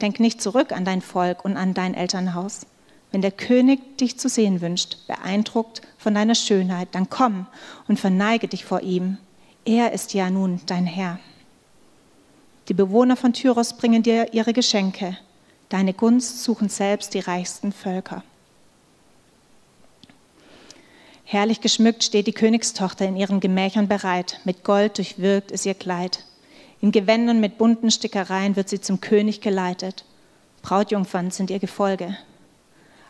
Denk 0.02 0.20
nicht 0.20 0.42
zurück 0.42 0.72
an 0.72 0.86
dein 0.86 1.02
Volk 1.02 1.44
und 1.44 1.58
an 1.58 1.74
dein 1.74 1.96
Elternhaus. 1.96 2.68
Wenn 3.18 3.24
der 3.24 3.32
König 3.32 3.98
dich 3.98 4.20
zu 4.20 4.30
sehen 4.30 4.62
wünscht, 4.62 5.08
beeindruckt 5.08 5.82
von 5.98 6.14
deiner 6.14 6.36
Schönheit, 6.36 6.90
dann 6.92 7.10
komm 7.10 7.48
und 7.88 8.00
verneige 8.00 8.48
dich 8.48 8.64
vor 8.64 8.82
ihm. 8.82 9.18
Er 9.66 9.92
ist 9.92 10.14
ja 10.14 10.30
nun 10.30 10.62
dein 10.68 10.86
Herr. 10.86 11.18
Die 12.68 12.76
Bewohner 12.76 13.18
von 13.18 13.34
Tyros 13.34 13.76
bringen 13.76 14.04
dir 14.04 14.36
ihre 14.36 14.54
Geschenke. 14.54 15.18
Deine 15.70 15.96
Gunst 15.96 16.44
suchen 16.44 16.70
selbst 16.70 17.16
die 17.16 17.20
reichsten 17.20 17.72
Völker. 17.72 18.22
Herrlich 21.24 21.60
geschmückt 21.60 22.04
steht 22.04 22.28
die 22.28 22.34
Königstochter 22.34 23.08
in 23.08 23.16
ihren 23.16 23.40
Gemächern 23.40 23.88
bereit, 23.88 24.42
mit 24.44 24.64
Gold 24.64 25.00
durchwirkt 25.00 25.50
ist 25.50 25.66
ihr 25.66 25.74
Kleid. 25.74 26.24
In 26.82 26.92
Gewändern 26.92 27.40
mit 27.40 27.58
bunten 27.58 27.90
Stickereien 27.90 28.56
wird 28.56 28.70
sie 28.70 28.80
zum 28.80 29.02
König 29.02 29.42
geleitet. 29.42 30.06
Brautjungfern 30.62 31.32
sind 31.32 31.50
ihr 31.50 31.58
Gefolge. 31.58 32.16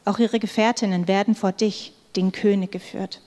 Auch 0.07 0.19
ihre 0.19 0.39
Gefährtinnen 0.39 1.09
werden 1.09 1.35
vor 1.35 1.51
dich, 1.51 1.91
den 2.15 2.31
König, 2.31 2.71
geführt. 2.71 3.19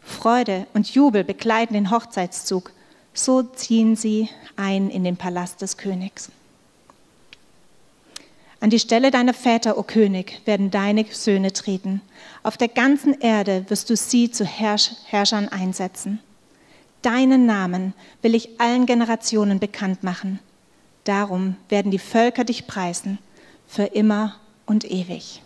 Freude 0.00 0.68
und 0.72 0.94
Jubel 0.94 1.24
begleiten 1.24 1.74
den 1.74 1.90
Hochzeitszug. 1.90 2.70
So 3.12 3.42
ziehen 3.42 3.96
sie 3.96 4.28
ein 4.54 4.88
in 4.88 5.02
den 5.02 5.16
Palast 5.16 5.62
des 5.62 5.78
Königs. 5.78 6.30
An 8.60 8.70
die 8.70 8.78
Stelle 8.78 9.10
deiner 9.10 9.34
Väter, 9.34 9.78
o 9.78 9.82
König, 9.82 10.42
werden 10.44 10.70
deine 10.70 11.04
Söhne 11.10 11.52
treten. 11.52 12.00
Auf 12.44 12.56
der 12.56 12.68
ganzen 12.68 13.20
Erde 13.20 13.64
wirst 13.68 13.90
du 13.90 13.96
sie 13.96 14.30
zu 14.30 14.44
Herrsch 14.44 14.92
Herrschern 15.06 15.48
einsetzen. 15.48 16.20
Deinen 17.02 17.46
Namen 17.46 17.94
will 18.22 18.36
ich 18.36 18.60
allen 18.60 18.86
Generationen 18.86 19.58
bekannt 19.58 20.04
machen. 20.04 20.38
Darum 21.02 21.56
werden 21.68 21.90
die 21.90 21.98
Völker 21.98 22.44
dich 22.44 22.68
preisen, 22.68 23.18
für 23.66 23.86
immer 23.86 24.36
und 24.66 24.88
ewig. 24.88 25.42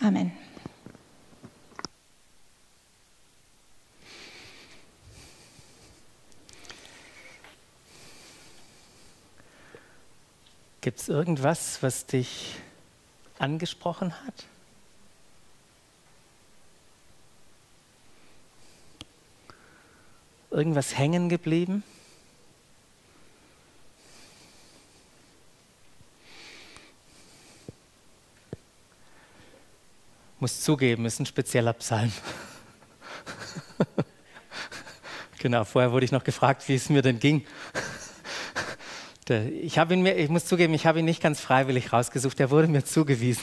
Amen. 0.00 0.32
Gibt 10.80 11.00
es 11.00 11.08
irgendwas, 11.08 11.82
was 11.82 12.06
dich 12.06 12.56
angesprochen 13.38 14.14
hat? 14.24 14.46
Irgendwas 20.50 20.96
hängen 20.96 21.28
geblieben? 21.28 21.82
Muss 30.40 30.60
zugeben, 30.60 31.04
ist 31.04 31.18
ein 31.18 31.26
spezieller 31.26 31.72
Psalm. 31.72 32.12
genau, 35.38 35.64
vorher 35.64 35.90
wurde 35.90 36.04
ich 36.04 36.12
noch 36.12 36.22
gefragt, 36.22 36.68
wie 36.68 36.76
es 36.76 36.88
mir 36.88 37.02
denn 37.02 37.18
ging. 37.18 37.44
Ich, 39.28 39.76
ihn 39.76 40.02
mir, 40.02 40.16
ich 40.16 40.28
muss 40.28 40.44
zugeben, 40.44 40.74
ich 40.74 40.86
habe 40.86 41.00
ihn 41.00 41.04
nicht 41.04 41.20
ganz 41.20 41.40
freiwillig 41.40 41.92
rausgesucht, 41.92 42.38
er 42.38 42.50
wurde 42.50 42.68
mir 42.68 42.84
zugewiesen. 42.84 43.42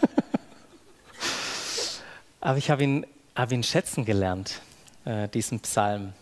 Aber 2.40 2.56
ich 2.56 2.70
habe 2.70 2.84
ihn, 2.84 3.04
habe 3.34 3.54
ihn 3.54 3.64
schätzen 3.64 4.04
gelernt, 4.04 4.60
äh, 5.04 5.28
diesen 5.28 5.58
Psalm. 5.60 6.12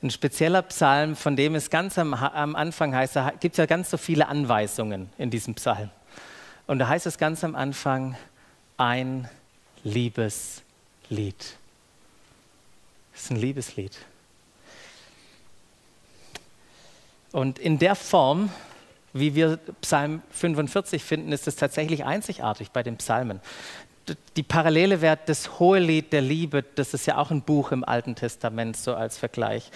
Ein 0.00 0.10
spezieller 0.10 0.62
Psalm, 0.62 1.16
von 1.16 1.34
dem 1.34 1.56
es 1.56 1.70
ganz 1.70 1.98
am, 1.98 2.14
am 2.14 2.54
Anfang 2.54 2.94
heißt, 2.94 3.16
da 3.16 3.32
gibt 3.32 3.54
es 3.54 3.58
ja 3.58 3.66
ganz 3.66 3.90
so 3.90 3.96
viele 3.96 4.28
Anweisungen 4.28 5.10
in 5.18 5.30
diesem 5.30 5.56
Psalm. 5.56 5.90
Und 6.68 6.78
da 6.78 6.86
heißt 6.86 7.06
es 7.06 7.18
ganz 7.18 7.42
am 7.42 7.56
Anfang, 7.56 8.16
ein 8.78 9.28
Liebeslied. 9.84 10.62
Das 13.12 13.22
ist 13.22 13.30
ein 13.30 13.36
Liebeslied. 13.36 13.98
Und 17.32 17.58
in 17.58 17.78
der 17.78 17.94
Form, 17.94 18.50
wie 19.12 19.34
wir 19.34 19.58
Psalm 19.82 20.22
45 20.30 21.02
finden, 21.02 21.32
ist 21.32 21.46
es 21.46 21.56
tatsächlich 21.56 22.04
einzigartig 22.04 22.70
bei 22.70 22.82
den 22.82 22.96
Psalmen. 22.96 23.40
Die 24.36 24.42
Parallele 24.42 25.02
wäre 25.02 25.18
das 25.26 25.58
Hohelied 25.58 26.12
der 26.12 26.22
Liebe, 26.22 26.64
das 26.76 26.94
ist 26.94 27.06
ja 27.06 27.18
auch 27.18 27.30
ein 27.30 27.42
Buch 27.42 27.72
im 27.72 27.84
Alten 27.84 28.14
Testament, 28.14 28.76
so 28.76 28.94
als 28.94 29.18
Vergleich. 29.18 29.70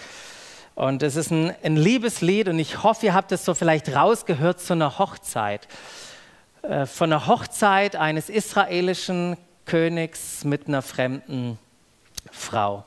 Und 0.73 1.03
es 1.03 1.15
ist 1.15 1.29
ein, 1.29 1.53
ein 1.61 1.75
Liebeslied 1.75 2.47
und 2.47 2.57
ich 2.57 2.81
hoffe, 2.81 3.05
ihr 3.07 3.13
habt 3.13 3.31
es 3.31 3.45
so 3.45 3.53
vielleicht 3.53 3.95
rausgehört 3.95 4.59
zu 4.59 4.73
einer 4.73 4.97
Hochzeit. 4.97 5.67
Äh, 6.63 6.85
von 6.85 7.11
einer 7.11 7.27
Hochzeit 7.27 7.97
eines 7.97 8.29
israelischen 8.29 9.35
Königs 9.65 10.45
mit 10.45 10.67
einer 10.67 10.81
fremden 10.81 11.59
Frau. 12.31 12.85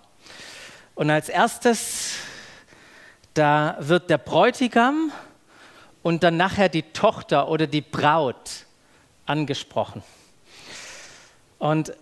Und 0.94 1.10
als 1.10 1.28
erstes 1.28 2.14
da 3.34 3.76
wird 3.80 4.08
der 4.08 4.16
Bräutigam 4.16 5.12
und 6.02 6.22
dann 6.22 6.38
nachher 6.38 6.70
die 6.70 6.84
Tochter 6.84 7.48
oder 7.48 7.66
die 7.66 7.82
Braut 7.82 8.64
angesprochen. 9.26 10.02
Und 11.58 11.92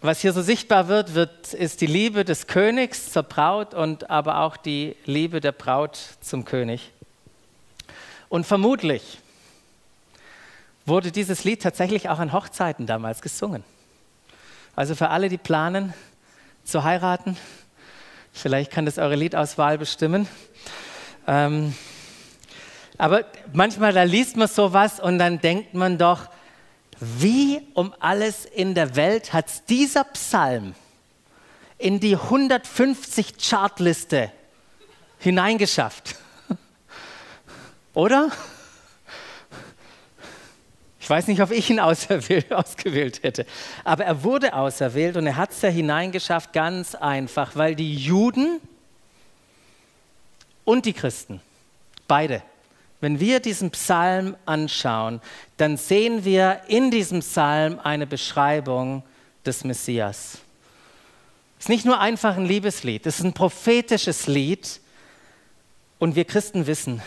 was 0.00 0.20
hier 0.20 0.32
so 0.32 0.42
sichtbar 0.42 0.88
wird, 0.88 1.14
wird, 1.14 1.54
ist 1.54 1.80
die 1.80 1.86
Liebe 1.86 2.24
des 2.24 2.48
Königs 2.48 3.12
zur 3.12 3.22
Braut 3.22 3.72
und 3.72 4.10
aber 4.10 4.40
auch 4.40 4.56
die 4.56 4.96
Liebe 5.04 5.40
der 5.40 5.52
Braut 5.52 5.96
zum 6.20 6.44
König. 6.44 6.90
Und 8.28 8.46
vermutlich 8.48 9.21
wurde 10.86 11.12
dieses 11.12 11.44
Lied 11.44 11.62
tatsächlich 11.62 12.08
auch 12.08 12.18
an 12.18 12.32
Hochzeiten 12.32 12.86
damals 12.86 13.22
gesungen. 13.22 13.64
Also 14.74 14.94
für 14.94 15.08
alle, 15.10 15.28
die 15.28 15.38
planen 15.38 15.94
zu 16.64 16.84
heiraten, 16.84 17.36
Vielleicht 18.32 18.72
kann 18.72 18.86
das 18.86 18.98
eure 18.98 19.14
Liedauswahl 19.14 19.78
bestimmen. 19.78 20.26
Ähm, 21.26 21.74
aber 22.98 23.24
manchmal, 23.52 23.92
da 23.92 24.02
liest 24.02 24.36
man 24.36 24.48
sowas 24.48 24.98
und 24.98 25.18
dann 25.18 25.40
denkt 25.40 25.74
man 25.74 25.98
doch, 25.98 26.28
wie 26.98 27.60
um 27.74 27.94
alles 28.00 28.44
in 28.44 28.74
der 28.74 28.96
Welt 28.96 29.32
hat 29.32 29.68
dieser 29.68 30.04
Psalm 30.04 30.74
in 31.78 32.00
die 32.00 32.16
150 32.16 33.34
Chartliste 33.38 34.32
hineingeschafft? 35.18 36.16
Oder? 37.94 38.30
Ich 41.02 41.10
weiß 41.10 41.26
nicht, 41.26 41.42
ob 41.42 41.50
ich 41.50 41.68
ihn 41.68 41.80
ausgewählt 41.80 43.24
hätte, 43.24 43.44
aber 43.82 44.04
er 44.04 44.22
wurde 44.22 44.54
auserwählt 44.54 45.16
und 45.16 45.26
er 45.26 45.36
hat 45.36 45.50
es 45.50 45.58
da 45.58 45.66
hineingeschafft, 45.66 46.52
ganz 46.52 46.94
einfach, 46.94 47.56
weil 47.56 47.74
die 47.74 47.96
Juden 47.96 48.60
und 50.64 50.86
die 50.86 50.92
Christen, 50.92 51.40
beide, 52.06 52.40
wenn 53.00 53.18
wir 53.18 53.40
diesen 53.40 53.72
Psalm 53.72 54.36
anschauen, 54.46 55.20
dann 55.56 55.76
sehen 55.76 56.24
wir 56.24 56.60
in 56.68 56.92
diesem 56.92 57.18
Psalm 57.18 57.80
eine 57.82 58.06
Beschreibung 58.06 59.02
des 59.44 59.64
Messias. 59.64 60.38
Es 61.58 61.64
ist 61.64 61.68
nicht 61.68 61.84
nur 61.84 61.98
einfach 61.98 62.36
ein 62.36 62.46
Liebeslied, 62.46 63.04
es 63.06 63.18
ist 63.18 63.24
ein 63.24 63.32
prophetisches 63.32 64.28
Lied 64.28 64.80
und 65.98 66.14
wir 66.14 66.26
Christen 66.26 66.68
wissen, 66.68 67.02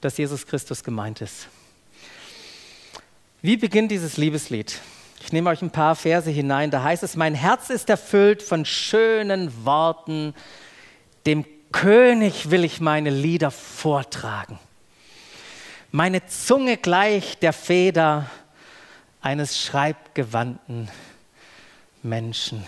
dass 0.00 0.18
Jesus 0.18 0.46
Christus 0.46 0.84
gemeint 0.84 1.20
ist. 1.20 1.48
Wie 3.44 3.56
beginnt 3.56 3.90
dieses 3.90 4.18
Liebeslied? 4.18 4.80
Ich 5.20 5.32
nehme 5.32 5.50
euch 5.50 5.62
ein 5.62 5.72
paar 5.72 5.96
Verse 5.96 6.30
hinein. 6.30 6.70
Da 6.70 6.84
heißt 6.84 7.02
es, 7.02 7.16
mein 7.16 7.34
Herz 7.34 7.70
ist 7.70 7.90
erfüllt 7.90 8.40
von 8.40 8.64
schönen 8.64 9.64
Worten. 9.64 10.32
Dem 11.26 11.44
König 11.72 12.52
will 12.52 12.62
ich 12.62 12.80
meine 12.80 13.10
Lieder 13.10 13.50
vortragen. 13.50 14.60
Meine 15.90 16.24
Zunge 16.26 16.76
gleich 16.76 17.36
der 17.38 17.52
Feder 17.52 18.30
eines 19.20 19.60
schreibgewandten 19.60 20.88
Menschen. 22.04 22.64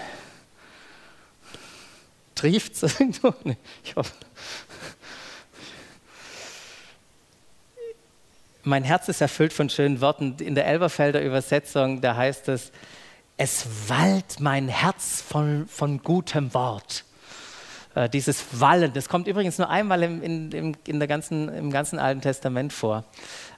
Trieft 2.35 2.83
es 2.83 2.83
irgendwo? 3.01 3.33
Ich 3.85 3.95
hoffe. 3.95 4.13
Mein 8.67 8.83
Herz 8.83 9.09
ist 9.09 9.21
erfüllt 9.21 9.53
von 9.53 9.69
schönen 9.69 10.01
Worten. 10.01 10.37
In 10.39 10.55
der 10.55 10.67
Elberfelder 10.67 11.21
Übersetzung, 11.21 12.01
da 12.01 12.17
heißt 12.17 12.49
es, 12.49 12.73
es 13.37 13.67
wallt 13.89 14.41
mein 14.41 14.69
Herz 14.69 15.21
von, 15.21 15.69
von 15.69 16.03
gutem 16.03 16.55
Wort. 16.55 17.05
Äh, 17.95 18.09
dieses 18.09 18.59
Wallen, 18.59 18.95
das 18.95 19.11
kommt 19.11 19.29
übrigens 19.29 19.59
nur 19.59 19.69
einmal 19.69 20.03
im, 20.03 20.23
in, 20.23 20.53
im, 20.53 20.77
in 20.87 20.99
der 20.99 21.09
ganzen, 21.09 21.51
im 21.55 21.71
ganzen 21.71 21.99
Alten 21.99 22.23
Testament 22.23 22.73
vor. 22.73 23.05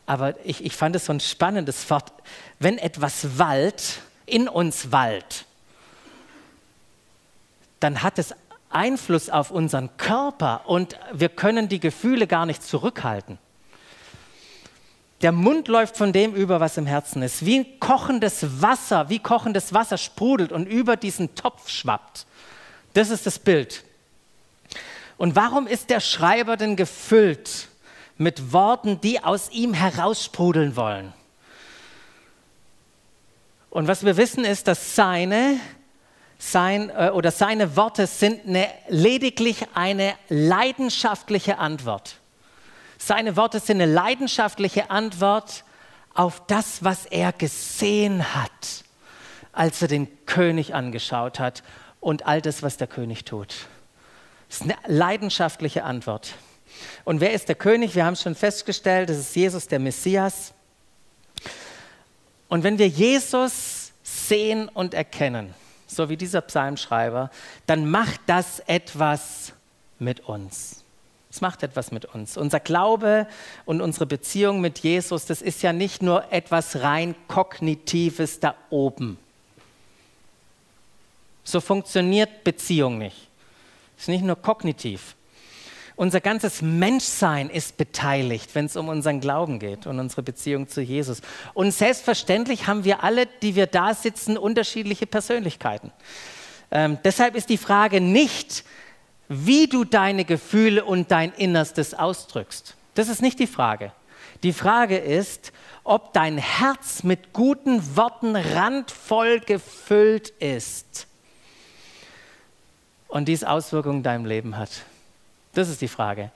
Aber 0.06 0.34
ich, 0.44 0.64
ich 0.64 0.74
fand 0.74 0.96
es 0.96 1.06
so 1.06 1.12
ein 1.12 1.20
spannendes 1.20 1.88
Wort. 1.88 2.12
Wenn 2.58 2.76
etwas 2.76 3.38
wallt, 3.38 4.00
in 4.24 4.48
uns 4.48 4.90
wallt, 4.90 5.44
dann 7.78 8.02
hat 8.02 8.18
es 8.18 8.34
Einfluss 8.70 9.30
auf 9.30 9.52
unseren 9.52 9.96
Körper 9.98 10.62
und 10.66 10.98
wir 11.12 11.28
können 11.28 11.68
die 11.68 11.78
Gefühle 11.78 12.26
gar 12.26 12.44
nicht 12.44 12.64
zurückhalten. 12.64 13.38
Der 15.22 15.32
Mund 15.32 15.68
läuft 15.68 15.96
von 15.96 16.12
dem 16.12 16.34
über, 16.34 16.60
was 16.60 16.76
im 16.76 16.86
Herzen 16.86 17.22
ist. 17.22 17.44
Wie 17.44 17.78
kochendes 17.78 18.60
Wasser, 18.60 19.08
wie 19.08 19.18
kochendes 19.18 19.72
Wasser 19.72 19.96
sprudelt 19.96 20.52
und 20.52 20.66
über 20.66 20.96
diesen 20.96 21.34
Topf 21.34 21.68
schwappt. 21.68 22.26
Das 22.92 23.10
ist 23.10 23.26
das 23.26 23.38
Bild. 23.38 23.82
Und 25.16 25.34
warum 25.34 25.66
ist 25.66 25.88
der 25.88 26.00
Schreiber 26.00 26.56
denn 26.56 26.76
gefüllt 26.76 27.68
mit 28.18 28.52
Worten, 28.52 29.00
die 29.00 29.22
aus 29.22 29.50
ihm 29.50 29.74
heraussprudeln 29.74 30.76
wollen. 30.76 31.12
Und 33.70 33.88
was 33.88 34.04
wir 34.04 34.16
wissen 34.16 34.44
ist, 34.44 34.68
dass 34.68 34.94
seine, 34.94 35.60
sein, 36.38 36.90
äh, 36.90 37.10
oder 37.10 37.30
seine 37.30 37.76
Worte 37.76 38.06
sind 38.06 38.46
eine, 38.46 38.68
lediglich 38.88 39.66
eine 39.74 40.14
leidenschaftliche 40.28 41.58
Antwort. 41.58 42.16
Seine 42.98 43.36
Worte 43.36 43.60
sind 43.60 43.80
eine 43.80 43.92
leidenschaftliche 43.92 44.90
Antwort 44.90 45.64
auf 46.14 46.42
das, 46.46 46.82
was 46.82 47.06
er 47.06 47.32
gesehen 47.32 48.34
hat, 48.34 48.84
als 49.52 49.82
er 49.82 49.88
den 49.88 50.08
König 50.26 50.74
angeschaut 50.74 51.38
hat 51.38 51.62
und 52.00 52.26
all 52.26 52.40
das, 52.40 52.62
was 52.62 52.76
der 52.76 52.86
König 52.86 53.24
tut. 53.24 53.54
Das 54.48 54.60
ist 54.60 54.62
eine 54.62 54.76
leidenschaftliche 54.86 55.84
Antwort. 55.84 56.34
Und 57.04 57.20
wer 57.20 57.32
ist 57.32 57.48
der 57.48 57.54
König? 57.54 57.94
Wir 57.94 58.04
haben 58.04 58.16
schon 58.16 58.34
festgestellt, 58.34 59.10
das 59.10 59.18
ist 59.18 59.36
Jesus, 59.36 59.66
der 59.66 59.78
Messias. 59.78 60.52
Und 62.48 62.62
wenn 62.62 62.78
wir 62.78 62.88
Jesus 62.88 63.92
sehen 64.02 64.68
und 64.68 64.94
erkennen, 64.94 65.54
so 65.86 66.08
wie 66.08 66.16
dieser 66.16 66.40
Psalmschreiber, 66.40 67.30
dann 67.66 67.90
macht 67.90 68.20
das 68.26 68.60
etwas 68.60 69.52
mit 69.98 70.20
uns. 70.20 70.85
Es 71.36 71.42
macht 71.42 71.62
etwas 71.62 71.92
mit 71.92 72.06
uns. 72.06 72.38
Unser 72.38 72.60
Glaube 72.60 73.26
und 73.66 73.82
unsere 73.82 74.06
Beziehung 74.06 74.62
mit 74.62 74.78
Jesus, 74.78 75.26
das 75.26 75.42
ist 75.42 75.62
ja 75.62 75.74
nicht 75.74 76.02
nur 76.02 76.32
etwas 76.32 76.80
rein 76.80 77.14
kognitives 77.28 78.40
da 78.40 78.54
oben. 78.70 79.18
So 81.44 81.60
funktioniert 81.60 82.42
Beziehung 82.42 82.96
nicht. 82.96 83.28
Es 83.98 84.04
ist 84.04 84.08
nicht 84.08 84.24
nur 84.24 84.36
kognitiv. 84.36 85.14
Unser 85.94 86.22
ganzes 86.22 86.62
Menschsein 86.62 87.50
ist 87.50 87.76
beteiligt, 87.76 88.54
wenn 88.54 88.64
es 88.64 88.76
um 88.76 88.88
unseren 88.88 89.20
Glauben 89.20 89.58
geht 89.58 89.86
und 89.86 90.00
unsere 90.00 90.22
Beziehung 90.22 90.68
zu 90.68 90.80
Jesus. 90.80 91.20
Und 91.52 91.70
selbstverständlich 91.70 92.66
haben 92.66 92.84
wir 92.84 93.04
alle, 93.04 93.26
die 93.42 93.56
wir 93.56 93.66
da 93.66 93.92
sitzen, 93.92 94.38
unterschiedliche 94.38 95.06
Persönlichkeiten. 95.06 95.92
Ähm, 96.70 96.96
deshalb 97.04 97.34
ist 97.34 97.50
die 97.50 97.58
Frage 97.58 98.00
nicht, 98.00 98.64
wie 99.28 99.66
du 99.66 99.84
deine 99.84 100.24
Gefühle 100.24 100.84
und 100.84 101.10
dein 101.10 101.32
Innerstes 101.32 101.94
ausdrückst. 101.94 102.74
Das 102.94 103.08
ist 103.08 103.22
nicht 103.22 103.38
die 103.38 103.46
Frage. 103.46 103.92
Die 104.42 104.52
Frage 104.52 104.96
ist, 104.96 105.52
ob 105.84 106.12
dein 106.12 106.38
Herz 106.38 107.02
mit 107.02 107.32
guten 107.32 107.96
Worten 107.96 108.36
randvoll 108.36 109.40
gefüllt 109.40 110.30
ist 110.40 111.06
und 113.08 113.26
dies 113.28 113.44
Auswirkungen 113.44 113.98
in 113.98 114.02
deinem 114.02 114.24
Leben 114.24 114.56
hat. 114.56 114.70
Das 115.54 115.68
ist 115.68 115.80
die 115.80 115.88
Frage. 115.88 116.30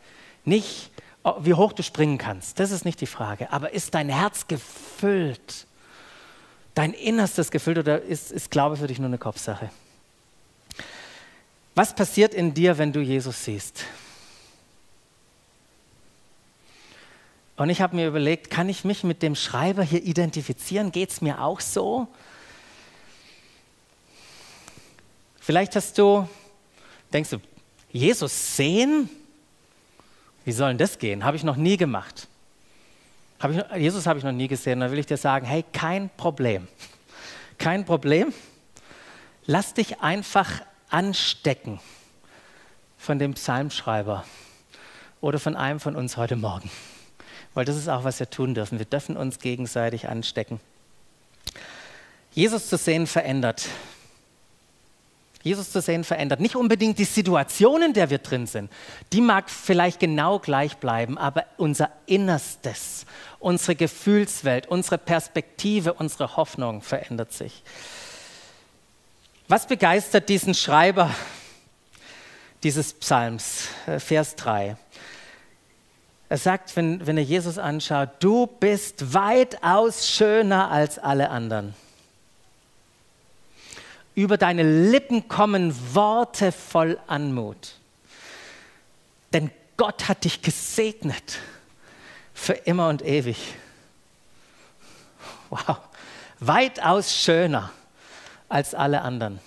Nicht, 0.45 0.91
wie 1.41 1.55
hoch 1.55 1.73
du 1.73 1.83
springen 1.83 2.17
kannst. 2.17 2.59
Das 2.59 2.71
ist 2.71 2.85
nicht 2.85 3.01
die 3.01 3.07
Frage. 3.07 3.53
Aber 3.53 3.73
ist 3.73 3.95
dein 3.95 4.09
Herz 4.09 4.47
gefüllt? 4.47 5.67
Dein 6.75 6.95
Innerstes 6.95 7.51
gefüllt 7.51 7.79
oder 7.79 8.01
ist, 8.01 8.33
ist 8.33 8.51
Glaube 8.51 8.77
für 8.77 8.87
dich 8.87 8.99
nur 8.99 9.09
eine 9.09 9.19
Kopfsache? 9.19 9.71
Was 11.81 11.95
passiert 11.95 12.35
in 12.35 12.53
dir, 12.53 12.77
wenn 12.77 12.93
du 12.93 13.01
Jesus 13.01 13.43
siehst? 13.43 13.87
Und 17.57 17.71
ich 17.71 17.81
habe 17.81 17.97
mir 17.97 18.07
überlegt, 18.07 18.51
kann 18.51 18.69
ich 18.69 18.85
mich 18.85 19.03
mit 19.03 19.23
dem 19.23 19.35
Schreiber 19.35 19.83
hier 19.83 20.03
identifizieren? 20.03 20.93
Geht 20.93 21.09
es 21.09 21.23
mir 21.23 21.41
auch 21.41 21.59
so? 21.61 22.07
Vielleicht 25.41 25.75
hast 25.75 25.97
du, 25.97 26.29
denkst 27.15 27.31
du, 27.31 27.39
Jesus 27.91 28.57
sehen? 28.57 29.09
Wie 30.45 30.53
soll 30.53 30.69
denn 30.69 30.77
das 30.77 30.99
gehen? 30.99 31.25
Habe 31.25 31.39
ich 31.39 31.45
noch 31.45 31.57
nie 31.57 31.79
gemacht. 31.79 32.29
Hab 33.39 33.53
ich, 33.53 33.81
Jesus 33.81 34.05
habe 34.05 34.19
ich 34.19 34.25
noch 34.27 34.33
nie 34.33 34.49
gesehen. 34.49 34.81
Da 34.81 34.91
will 34.91 34.99
ich 34.99 35.07
dir 35.07 35.17
sagen, 35.17 35.47
hey, 35.47 35.65
kein 35.73 36.11
Problem. 36.19 36.69
Kein 37.57 37.87
Problem. 37.87 38.35
Lass 39.47 39.73
dich 39.73 40.03
einfach 40.03 40.61
anstecken 40.91 41.81
von 42.99 43.19
dem 43.19 43.35
Psalmschreiber 43.35 44.25
oder 45.21 45.39
von 45.39 45.57
einem 45.57 45.81
von 45.81 45.97
uns 45.97 46.17
heute 46.17 46.37
Morgen. 46.37 46.71
Weil 47.55 47.65
das 47.65 47.77
ist 47.77 47.89
auch, 47.89 48.05
was 48.05 48.21
wir 48.21 48.31
tun 48.31 48.55
dürfen. 48.55 48.79
Wir 48.79 48.87
dürfen 48.87 49.17
uns 49.17 49.39
gegenseitig 49.39 50.09
anstecken. 50.09 50.61
Jesus 52.33 52.69
zu 52.69 52.77
sehen 52.77 53.07
verändert. 53.07 53.69
Jesus 55.43 55.73
zu 55.73 55.81
sehen 55.81 56.05
verändert. 56.05 56.41
Nicht 56.41 56.55
unbedingt 56.55 56.99
die 56.99 57.05
Situation, 57.05 57.83
in 57.83 57.93
der 57.95 58.11
wir 58.11 58.19
drin 58.19 58.47
sind. 58.47 58.71
Die 59.13 59.23
mag 59.23 59.49
vielleicht 59.49 59.99
genau 59.99 60.39
gleich 60.39 60.77
bleiben, 60.77 61.17
aber 61.17 61.47
unser 61.57 61.91
Innerstes, 62.07 63.07
unsere 63.39 63.75
Gefühlswelt, 63.75 64.67
unsere 64.67 64.99
Perspektive, 64.99 65.95
unsere 65.95 66.37
Hoffnung 66.37 66.83
verändert 66.83 67.33
sich. 67.33 67.63
Was 69.51 69.67
begeistert 69.67 70.29
diesen 70.29 70.55
Schreiber 70.55 71.13
dieses 72.63 72.93
Psalms, 72.93 73.67
äh, 73.89 73.99
Vers 73.99 74.37
3? 74.37 74.77
Er 76.29 76.39
sagt, 76.39 76.77
wenn, 76.77 77.05
wenn 77.05 77.17
er 77.17 77.25
Jesus 77.25 77.59
anschaut, 77.59 78.11
du 78.21 78.47
bist 78.47 79.13
weitaus 79.13 80.09
schöner 80.09 80.71
als 80.71 81.01
alle 81.01 81.31
anderen. 81.31 81.75
Über 84.15 84.39
deine 84.39 84.63
Lippen 84.89 85.27
kommen 85.27 85.75
Worte 85.97 86.53
voll 86.53 87.01
Anmut. 87.09 87.75
Denn 89.33 89.51
Gott 89.77 90.09
hat 90.09 90.23
dich 90.23 90.43
gesegnet 90.43 91.41
für 92.35 92.53
immer 92.53 92.89
und 92.89 93.03
ewig. 93.03 93.55
Wow, 95.51 95.79
weitaus 96.39 97.13
schöner 97.13 97.73
als 98.51 98.75
alle 98.75 99.01
anderen. 99.01 99.41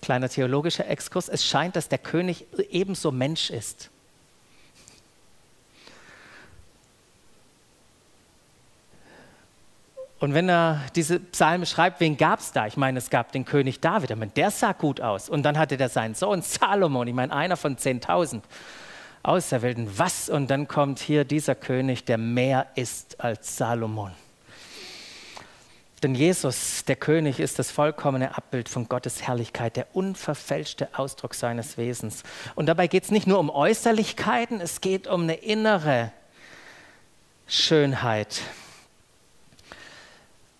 Kleiner 0.00 0.30
theologischer 0.30 0.88
Exkurs. 0.88 1.28
Es 1.28 1.44
scheint, 1.44 1.76
dass 1.76 1.90
der 1.90 1.98
König 1.98 2.46
ebenso 2.70 3.12
Mensch 3.12 3.50
ist. 3.50 3.90
Und 10.20 10.34
wenn 10.34 10.50
er 10.50 10.82
diese 10.94 11.18
Psalme 11.18 11.64
schreibt, 11.64 11.98
wen 12.00 12.16
gab 12.16 12.40
es 12.40 12.52
da? 12.52 12.66
Ich 12.66 12.76
meine, 12.76 12.98
es 12.98 13.08
gab 13.08 13.32
den 13.32 13.46
König 13.46 13.80
David, 13.80 14.10
meine, 14.16 14.30
der 14.30 14.50
sah 14.50 14.72
gut 14.72 15.00
aus. 15.00 15.30
Und 15.30 15.42
dann 15.42 15.58
hatte 15.58 15.76
der 15.78 15.88
seinen 15.88 16.14
Sohn 16.14 16.42
Salomon, 16.42 17.08
ich 17.08 17.14
meine, 17.14 17.32
einer 17.32 17.56
von 17.56 17.76
10.000 17.76 18.42
Auserwählten. 19.22 19.98
Was? 19.98 20.28
Und 20.28 20.50
dann 20.50 20.68
kommt 20.68 20.98
hier 20.98 21.24
dieser 21.24 21.54
König, 21.54 22.04
der 22.04 22.18
mehr 22.18 22.66
ist 22.74 23.20
als 23.20 23.56
Salomon. 23.56 24.12
Denn 26.02 26.14
Jesus, 26.14 26.84
der 26.86 26.96
König, 26.96 27.40
ist 27.40 27.58
das 27.58 27.70
vollkommene 27.70 28.36
Abbild 28.36 28.70
von 28.70 28.88
Gottes 28.88 29.22
Herrlichkeit, 29.22 29.76
der 29.76 29.94
unverfälschte 29.94 30.88
Ausdruck 30.94 31.34
seines 31.34 31.76
Wesens. 31.76 32.22
Und 32.54 32.66
dabei 32.66 32.86
geht 32.86 33.04
es 33.04 33.10
nicht 33.10 33.26
nur 33.26 33.38
um 33.38 33.50
Äußerlichkeiten, 33.50 34.60
es 34.62 34.80
geht 34.80 35.06
um 35.06 35.22
eine 35.22 35.34
innere 35.34 36.12
Schönheit. 37.46 38.40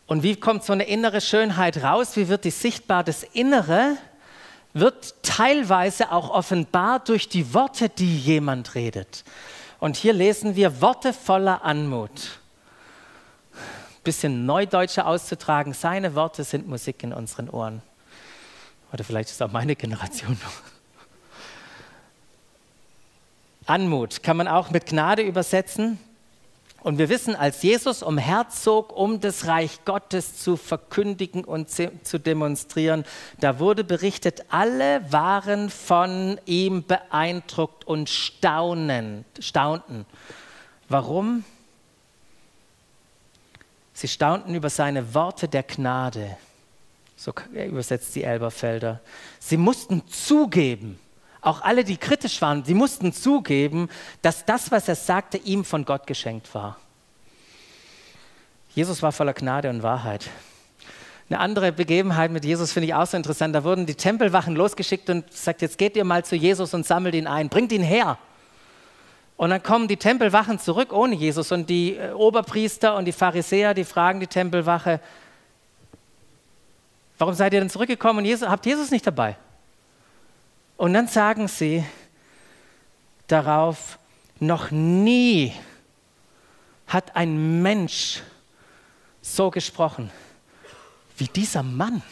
Und 0.06 0.22
wie 0.22 0.36
kommt 0.36 0.64
so 0.64 0.72
eine 0.74 0.84
innere 0.84 1.20
Schönheit 1.20 1.82
raus? 1.82 2.16
Wie 2.16 2.28
wird 2.28 2.44
die 2.44 2.50
sichtbar? 2.50 3.02
Das 3.02 3.22
Innere 3.22 3.96
wird 4.74 5.14
teilweise 5.22 6.12
auch 6.12 6.30
offenbar 6.30 6.98
durch 6.98 7.28
die 7.28 7.54
Worte, 7.54 7.88
die 7.88 8.18
jemand 8.18 8.74
redet. 8.74 9.24
Und 9.78 9.96
hier 9.96 10.12
lesen 10.12 10.56
wir 10.56 10.82
Worte 10.82 11.12
voller 11.12 11.64
Anmut. 11.64 12.39
Bisschen 14.02 14.46
Neudeutsche 14.46 15.04
auszutragen, 15.04 15.72
seine 15.72 16.14
Worte 16.14 16.44
sind 16.44 16.66
Musik 16.66 17.02
in 17.02 17.12
unseren 17.12 17.50
Ohren. 17.50 17.82
Oder 18.92 19.04
vielleicht 19.04 19.30
ist 19.30 19.42
auch 19.42 19.52
meine 19.52 19.76
Generation 19.76 20.32
noch. 20.42 20.70
Anmut 23.66 24.22
kann 24.22 24.36
man 24.36 24.48
auch 24.48 24.70
mit 24.70 24.86
Gnade 24.86 25.22
übersetzen. 25.22 25.98
Und 26.82 26.96
wir 26.96 27.10
wissen, 27.10 27.36
als 27.36 27.62
Jesus 27.62 28.02
umherzog, 28.02 28.96
um 28.96 29.20
das 29.20 29.46
Reich 29.46 29.84
Gottes 29.84 30.38
zu 30.38 30.56
verkündigen 30.56 31.44
und 31.44 31.68
zu 31.68 32.18
demonstrieren, 32.18 33.04
da 33.38 33.58
wurde 33.58 33.84
berichtet, 33.84 34.46
alle 34.48 35.12
waren 35.12 35.68
von 35.68 36.40
ihm 36.46 36.84
beeindruckt 36.86 37.86
und 37.86 38.08
staunen, 38.08 39.26
staunten. 39.38 40.06
Warum? 40.88 41.44
Sie 44.00 44.08
staunten 44.08 44.54
über 44.54 44.70
seine 44.70 45.12
Worte 45.12 45.46
der 45.46 45.62
Gnade. 45.62 46.38
So 47.16 47.34
übersetzt 47.52 48.14
die 48.16 48.24
Elberfelder. 48.24 48.98
Sie 49.38 49.58
mussten 49.58 50.08
zugeben, 50.08 50.98
auch 51.42 51.60
alle, 51.60 51.84
die 51.84 51.98
kritisch 51.98 52.40
waren, 52.40 52.64
sie 52.64 52.72
mussten 52.72 53.12
zugeben, 53.12 53.90
dass 54.22 54.46
das, 54.46 54.70
was 54.70 54.88
er 54.88 54.94
sagte, 54.94 55.36
ihm 55.36 55.66
von 55.66 55.84
Gott 55.84 56.06
geschenkt 56.06 56.54
war. 56.54 56.78
Jesus 58.74 59.02
war 59.02 59.12
voller 59.12 59.34
Gnade 59.34 59.68
und 59.68 59.82
Wahrheit. 59.82 60.30
Eine 61.28 61.40
andere 61.40 61.70
Begebenheit 61.70 62.30
mit 62.30 62.46
Jesus 62.46 62.72
finde 62.72 62.86
ich 62.86 62.94
auch 62.94 63.06
so 63.06 63.18
interessant. 63.18 63.54
Da 63.54 63.64
wurden 63.64 63.84
die 63.84 63.96
Tempelwachen 63.96 64.56
losgeschickt 64.56 65.10
und 65.10 65.30
sagt, 65.30 65.60
jetzt 65.60 65.76
geht 65.76 65.94
ihr 65.94 66.04
mal 66.06 66.24
zu 66.24 66.36
Jesus 66.36 66.72
und 66.72 66.86
sammelt 66.86 67.14
ihn 67.14 67.26
ein, 67.26 67.50
bringt 67.50 67.70
ihn 67.70 67.82
her. 67.82 68.16
Und 69.40 69.48
dann 69.48 69.62
kommen 69.62 69.88
die 69.88 69.96
Tempelwachen 69.96 70.58
zurück 70.58 70.92
ohne 70.92 71.14
Jesus 71.14 71.50
und 71.50 71.70
die 71.70 71.96
äh, 71.96 72.12
Oberpriester 72.12 72.94
und 72.94 73.06
die 73.06 73.12
Pharisäer, 73.12 73.72
die 73.72 73.84
fragen 73.84 74.20
die 74.20 74.26
Tempelwache, 74.26 75.00
warum 77.16 77.32
seid 77.32 77.54
ihr 77.54 77.60
denn 77.60 77.70
zurückgekommen 77.70 78.18
und 78.18 78.26
Jesus, 78.26 78.46
habt 78.46 78.66
Jesus 78.66 78.90
nicht 78.90 79.06
dabei? 79.06 79.38
Und 80.76 80.92
dann 80.92 81.08
sagen 81.08 81.48
sie 81.48 81.82
darauf, 83.28 83.98
noch 84.40 84.70
nie 84.70 85.54
hat 86.86 87.16
ein 87.16 87.62
Mensch 87.62 88.20
so 89.22 89.50
gesprochen 89.50 90.10
wie 91.16 91.28
dieser 91.28 91.62
Mann. 91.62 92.02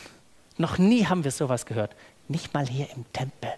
Noch 0.56 0.78
nie 0.78 1.04
haben 1.04 1.24
wir 1.24 1.30
sowas 1.30 1.66
gehört. 1.66 1.94
Nicht 2.26 2.54
mal 2.54 2.66
hier 2.66 2.88
im 2.96 3.04
Tempel. 3.12 3.52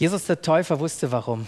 Jesus 0.00 0.24
der 0.24 0.40
Täufer 0.40 0.80
wusste 0.80 1.12
warum. 1.12 1.46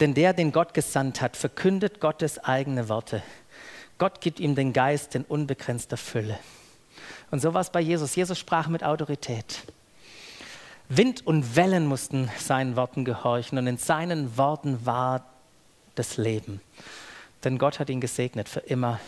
Denn 0.00 0.12
der, 0.12 0.34
den 0.34 0.52
Gott 0.52 0.74
gesandt 0.74 1.22
hat, 1.22 1.34
verkündet 1.34 1.98
Gottes 1.98 2.38
eigene 2.38 2.90
Worte. 2.90 3.22
Gott 3.96 4.20
gibt 4.20 4.38
ihm 4.38 4.54
den 4.54 4.74
Geist 4.74 5.14
in 5.14 5.24
unbegrenzter 5.24 5.96
Fülle. 5.96 6.38
Und 7.30 7.40
so 7.40 7.54
war 7.54 7.62
es 7.62 7.70
bei 7.70 7.80
Jesus. 7.80 8.14
Jesus 8.14 8.38
sprach 8.38 8.68
mit 8.68 8.84
Autorität. 8.84 9.62
Wind 10.90 11.26
und 11.26 11.56
Wellen 11.56 11.86
mussten 11.86 12.30
seinen 12.38 12.76
Worten 12.76 13.06
gehorchen 13.06 13.56
und 13.56 13.66
in 13.66 13.78
seinen 13.78 14.36
Worten 14.36 14.84
war 14.84 15.24
das 15.94 16.18
Leben. 16.18 16.60
Denn 17.44 17.56
Gott 17.56 17.78
hat 17.78 17.88
ihn 17.88 18.02
gesegnet 18.02 18.50
für 18.50 18.60
immer 18.60 19.00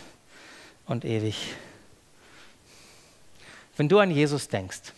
und 0.87 1.05
ewig. 1.05 1.53
Wenn 3.77 3.87
du 3.87 3.99
an 3.99 4.09
Jesus 4.09 4.47
denkst 4.47 4.93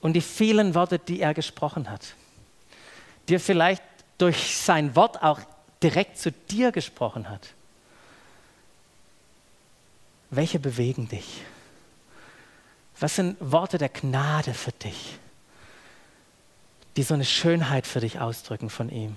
und 0.00 0.12
die 0.12 0.20
vielen 0.20 0.74
Worte, 0.74 0.98
die 0.98 1.20
er 1.20 1.34
gesprochen 1.34 1.90
hat, 1.90 2.14
dir 3.28 3.40
vielleicht 3.40 3.82
durch 4.18 4.56
sein 4.56 4.94
Wort 4.96 5.22
auch 5.22 5.40
direkt 5.82 6.18
zu 6.18 6.32
dir 6.32 6.72
gesprochen 6.72 7.28
hat, 7.28 7.48
welche 10.30 10.58
bewegen 10.58 11.08
dich? 11.08 11.42
Was 12.98 13.16
sind 13.16 13.36
Worte 13.40 13.78
der 13.78 13.90
Gnade 13.90 14.54
für 14.54 14.72
dich, 14.72 15.18
die 16.96 17.02
so 17.02 17.14
eine 17.14 17.24
Schönheit 17.24 17.86
für 17.86 18.00
dich 18.00 18.20
ausdrücken 18.20 18.70
von 18.70 18.88
ihm? 18.88 19.16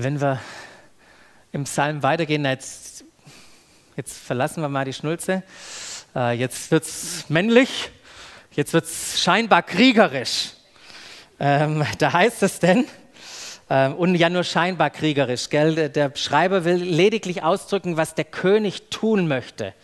Wenn 0.00 0.20
wir 0.20 0.38
im 1.50 1.64
Psalm 1.64 2.04
weitergehen, 2.04 2.44
jetzt, 2.44 3.04
jetzt 3.96 4.16
verlassen 4.16 4.60
wir 4.60 4.68
mal 4.68 4.84
die 4.84 4.92
Schnulze. 4.92 5.42
Äh, 6.14 6.38
jetzt 6.38 6.70
wird 6.70 6.84
es 6.84 7.28
männlich, 7.28 7.90
jetzt 8.52 8.74
wird 8.74 8.84
es 8.84 9.20
scheinbar 9.20 9.64
kriegerisch. 9.64 10.50
Ähm, 11.40 11.84
da 11.98 12.12
heißt 12.12 12.44
es 12.44 12.60
denn, 12.60 12.84
ähm, 13.70 13.94
und 13.94 14.14
ja 14.14 14.30
nur 14.30 14.44
scheinbar 14.44 14.90
kriegerisch, 14.90 15.50
gell? 15.50 15.88
der 15.88 16.12
Schreiber 16.14 16.64
will 16.64 16.76
lediglich 16.76 17.42
ausdrücken, 17.42 17.96
was 17.96 18.14
der 18.14 18.24
König 18.24 18.90
tun 18.90 19.26
möchte 19.26 19.74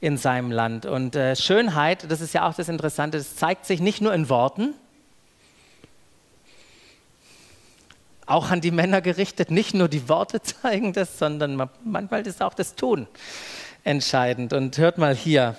in 0.00 0.16
seinem 0.16 0.52
Land. 0.52 0.86
Und 0.86 1.16
äh, 1.16 1.34
Schönheit, 1.34 2.08
das 2.08 2.20
ist 2.20 2.34
ja 2.34 2.48
auch 2.48 2.54
das 2.54 2.68
Interessante, 2.68 3.18
das 3.18 3.34
zeigt 3.34 3.66
sich 3.66 3.80
nicht 3.80 4.00
nur 4.00 4.14
in 4.14 4.28
Worten, 4.28 4.74
auch 8.30 8.50
an 8.50 8.60
die 8.60 8.70
Männer 8.70 9.00
gerichtet, 9.00 9.50
nicht 9.50 9.74
nur 9.74 9.88
die 9.88 10.08
Worte 10.08 10.40
zeigen 10.62 10.92
das, 10.92 11.18
sondern 11.18 11.68
manchmal 11.84 12.26
ist 12.26 12.42
auch 12.42 12.54
das 12.54 12.74
Tun 12.74 13.06
entscheidend. 13.84 14.52
Und 14.52 14.78
hört 14.78 14.98
mal 14.98 15.14
hier, 15.14 15.56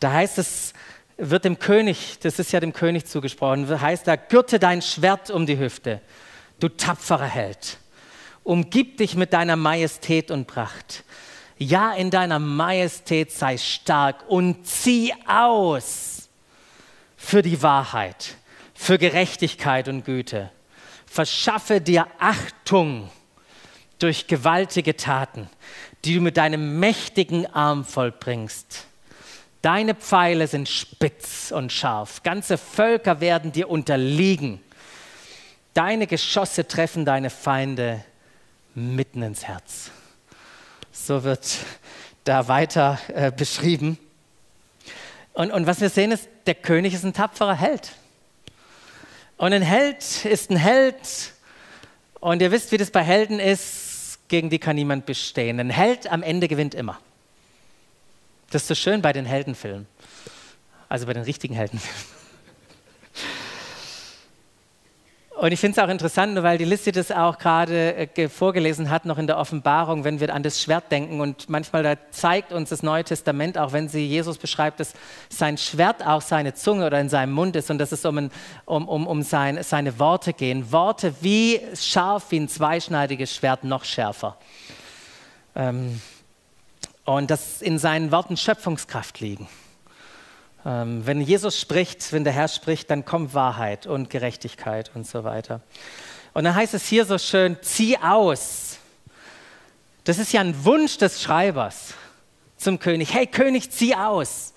da 0.00 0.12
heißt 0.12 0.38
es, 0.38 0.72
wird 1.16 1.44
dem 1.44 1.58
König, 1.58 2.18
das 2.20 2.38
ist 2.38 2.52
ja 2.52 2.60
dem 2.60 2.72
König 2.72 3.06
zugesprochen, 3.06 3.80
heißt 3.80 4.06
da, 4.06 4.16
gürte 4.16 4.58
dein 4.58 4.82
Schwert 4.82 5.30
um 5.30 5.46
die 5.46 5.58
Hüfte, 5.58 6.00
du 6.60 6.68
tapferer 6.68 7.26
Held. 7.26 7.78
Umgib 8.44 8.98
dich 8.98 9.16
mit 9.16 9.32
deiner 9.32 9.56
Majestät 9.56 10.30
und 10.30 10.46
Pracht. 10.46 11.04
Ja, 11.58 11.94
in 11.94 12.10
deiner 12.10 12.38
Majestät 12.38 13.32
sei 13.32 13.56
stark 13.56 14.28
und 14.28 14.66
zieh 14.66 15.12
aus 15.26 16.28
für 17.16 17.42
die 17.42 17.62
Wahrheit, 17.62 18.36
für 18.74 18.98
Gerechtigkeit 18.98 19.88
und 19.88 20.04
Güte. 20.04 20.50
Verschaffe 21.16 21.80
dir 21.80 22.06
Achtung 22.18 23.10
durch 23.98 24.26
gewaltige 24.26 24.96
Taten 24.96 25.48
die 26.06 26.14
du 26.14 26.20
mit 26.20 26.36
deinem 26.36 26.78
mächtigen 26.78 27.46
Arm 27.52 27.84
vollbringst. 27.84 28.86
Deine 29.60 29.96
Pfeile 29.96 30.46
sind 30.46 30.68
spitz 30.68 31.50
und 31.50 31.72
scharf. 31.72 32.22
Ganze 32.22 32.56
Völker 32.56 33.20
werden 33.20 33.50
dir 33.50 33.68
unterliegen. 33.68 34.60
Deine 35.74 36.06
Geschosse 36.06 36.68
treffen 36.68 37.04
deine 37.04 37.28
Feinde 37.28 38.04
mitten 38.74 39.22
ins 39.22 39.48
Herz. 39.48 39.90
So 40.92 41.24
wird 41.24 41.56
da 42.22 42.46
weiter 42.46 43.00
äh, 43.12 43.32
beschrieben. 43.32 43.98
Und, 45.32 45.50
und 45.50 45.66
was 45.66 45.80
wir 45.80 45.90
sehen 45.90 46.12
ist, 46.12 46.28
der 46.46 46.54
König 46.54 46.94
ist 46.94 47.04
ein 47.04 47.12
tapferer 47.12 47.56
Held. 47.56 47.90
Und 49.36 49.52
ein 49.52 49.62
Held 49.62 50.24
ist 50.24 50.50
ein 50.50 50.56
Held. 50.56 51.32
Und 52.20 52.40
ihr 52.40 52.50
wisst, 52.50 52.72
wie 52.72 52.78
das 52.78 52.90
bei 52.90 53.02
Helden 53.02 53.38
ist 53.38 54.18
gegen 54.28 54.50
die 54.50 54.58
kann 54.58 54.76
niemand 54.76 55.06
bestehen. 55.06 55.60
Ein 55.60 55.70
Held 55.70 56.10
am 56.10 56.22
Ende 56.22 56.48
gewinnt 56.48 56.74
immer. 56.74 56.98
Das 58.50 58.62
ist 58.62 58.68
so 58.68 58.74
schön 58.74 59.02
bei 59.02 59.12
den 59.12 59.24
Heldenfilmen. 59.24 59.86
Also 60.88 61.06
bei 61.06 61.12
den 61.12 61.22
richtigen 61.22 61.54
Heldenfilmen. 61.54 62.15
Und 65.38 65.52
ich 65.52 65.60
finde 65.60 65.78
es 65.78 65.84
auch 65.84 65.90
interessant, 65.90 66.42
weil 66.42 66.56
die 66.56 66.64
Liste 66.64 66.92
das 66.92 67.12
auch 67.12 67.36
gerade 67.36 67.94
äh, 67.94 68.28
vorgelesen 68.30 68.88
hat, 68.88 69.04
noch 69.04 69.18
in 69.18 69.26
der 69.26 69.36
Offenbarung, 69.36 70.02
wenn 70.02 70.18
wir 70.18 70.34
an 70.34 70.42
das 70.42 70.62
Schwert 70.62 70.90
denken. 70.90 71.20
Und 71.20 71.50
manchmal 71.50 71.82
da 71.82 71.96
zeigt 72.10 72.54
uns 72.54 72.70
das 72.70 72.82
Neue 72.82 73.04
Testament, 73.04 73.58
auch 73.58 73.72
wenn 73.72 73.90
sie 73.90 74.06
Jesus 74.06 74.38
beschreibt, 74.38 74.80
dass 74.80 74.94
sein 75.28 75.58
Schwert 75.58 76.06
auch 76.06 76.22
seine 76.22 76.54
Zunge 76.54 76.86
oder 76.86 76.98
in 77.00 77.10
seinem 77.10 77.32
Mund 77.32 77.54
ist 77.54 77.70
und 77.70 77.76
dass 77.76 77.92
es 77.92 78.06
um, 78.06 78.16
ein, 78.16 78.30
um, 78.64 78.88
um, 78.88 79.06
um 79.06 79.20
sein, 79.20 79.62
seine 79.62 79.98
Worte 79.98 80.32
gehen. 80.32 80.72
Worte 80.72 81.14
wie 81.20 81.60
scharf 81.74 82.30
wie 82.30 82.40
ein 82.40 82.48
zweischneidiges 82.48 83.34
Schwert, 83.34 83.62
noch 83.62 83.84
schärfer. 83.84 84.38
Ähm, 85.54 86.00
und 87.04 87.30
dass 87.30 87.60
in 87.60 87.78
seinen 87.78 88.10
Worten 88.10 88.38
Schöpfungskraft 88.38 89.20
liegen. 89.20 89.46
Ähm, 90.66 91.06
wenn 91.06 91.20
Jesus 91.20 91.60
spricht, 91.60 92.12
wenn 92.12 92.24
der 92.24 92.32
Herr 92.32 92.48
spricht, 92.48 92.90
dann 92.90 93.04
kommt 93.04 93.34
Wahrheit 93.34 93.86
und 93.86 94.10
Gerechtigkeit 94.10 94.90
und 94.94 95.06
so 95.06 95.22
weiter. 95.22 95.60
Und 96.34 96.42
dann 96.42 96.56
heißt 96.56 96.74
es 96.74 96.86
hier 96.86 97.04
so 97.04 97.18
schön, 97.18 97.56
zieh 97.62 97.96
aus. 97.98 98.78
Das 100.02 100.18
ist 100.18 100.32
ja 100.32 100.40
ein 100.40 100.64
Wunsch 100.64 100.98
des 100.98 101.22
Schreibers 101.22 101.94
zum 102.56 102.80
König. 102.80 103.14
Hey 103.14 103.28
König, 103.28 103.70
zieh 103.70 103.94
aus. 103.94 104.54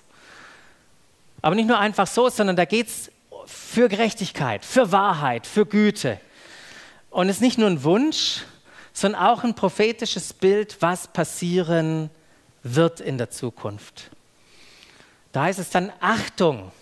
Aber 1.42 1.54
nicht 1.54 1.68
nur 1.68 1.78
einfach 1.78 2.08
so, 2.08 2.28
sondern 2.28 2.56
da 2.56 2.64
geht 2.64 2.88
es 2.88 3.12
für 3.46 3.88
Gerechtigkeit, 3.88 4.64
für 4.64 4.90
Wahrheit, 4.90 5.46
für 5.46 5.64
Güte. 5.64 6.20
Und 7.10 7.28
es 7.28 7.36
ist 7.36 7.42
nicht 7.42 7.58
nur 7.58 7.68
ein 7.68 7.84
Wunsch, 7.84 8.42
sondern 8.92 9.22
auch 9.22 9.44
ein 9.44 9.54
prophetisches 9.54 10.32
Bild, 10.32 10.76
was 10.80 11.06
passieren 11.06 12.10
wird 12.64 13.00
in 13.00 13.16
der 13.16 13.30
Zukunft. 13.30 14.10
Da 15.32 15.42
heißt 15.42 15.58
es 15.58 15.70
dann 15.70 15.92
Achtung 16.00 16.72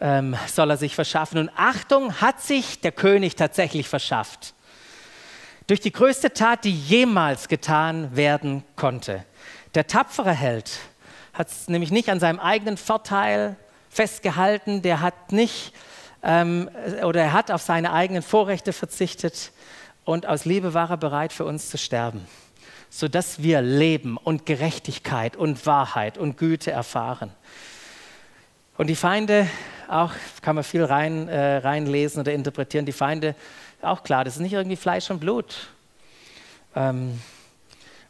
ähm, 0.00 0.36
soll 0.46 0.70
er 0.70 0.76
sich 0.76 0.94
verschaffen. 0.94 1.38
Und 1.38 1.50
Achtung 1.56 2.20
hat 2.20 2.40
sich 2.40 2.80
der 2.80 2.92
König 2.92 3.36
tatsächlich 3.36 3.88
verschafft. 3.88 4.54
Durch 5.66 5.80
die 5.80 5.92
größte 5.92 6.32
Tat, 6.32 6.64
die 6.64 6.72
jemals 6.72 7.48
getan 7.48 8.14
werden 8.14 8.62
konnte. 8.76 9.24
Der 9.74 9.86
tapfere 9.86 10.32
Held 10.32 10.70
hat 11.32 11.48
es 11.48 11.68
nämlich 11.68 11.90
nicht 11.90 12.08
an 12.08 12.20
seinem 12.20 12.38
eigenen 12.38 12.76
Vorteil 12.76 13.56
festgehalten, 13.90 14.82
der 14.82 15.00
hat 15.00 15.32
nicht 15.32 15.72
ähm, 16.22 16.70
oder 17.02 17.22
er 17.22 17.32
hat 17.32 17.50
auf 17.50 17.62
seine 17.62 17.92
eigenen 17.92 18.22
Vorrechte 18.22 18.72
verzichtet 18.72 19.52
und 20.04 20.26
aus 20.26 20.44
Liebe 20.44 20.72
war 20.72 20.90
er 20.90 20.96
bereit 20.96 21.32
für 21.32 21.44
uns 21.44 21.68
zu 21.68 21.78
sterben 21.78 22.26
sodass 22.90 23.42
wir 23.42 23.62
Leben 23.62 24.16
und 24.16 24.46
Gerechtigkeit 24.46 25.36
und 25.36 25.66
Wahrheit 25.66 26.18
und 26.18 26.36
Güte 26.36 26.70
erfahren. 26.70 27.32
Und 28.76 28.88
die 28.88 28.96
Feinde, 28.96 29.48
auch 29.88 30.12
kann 30.42 30.54
man 30.54 30.64
viel 30.64 30.84
rein, 30.84 31.28
äh, 31.28 31.58
reinlesen 31.58 32.20
oder 32.20 32.32
interpretieren, 32.32 32.86
die 32.86 32.92
Feinde, 32.92 33.34
auch 33.82 34.02
klar, 34.02 34.24
das 34.24 34.34
ist 34.34 34.40
nicht 34.40 34.52
irgendwie 34.52 34.76
Fleisch 34.76 35.10
und 35.10 35.20
Blut. 35.20 35.68
Ähm, 36.74 37.20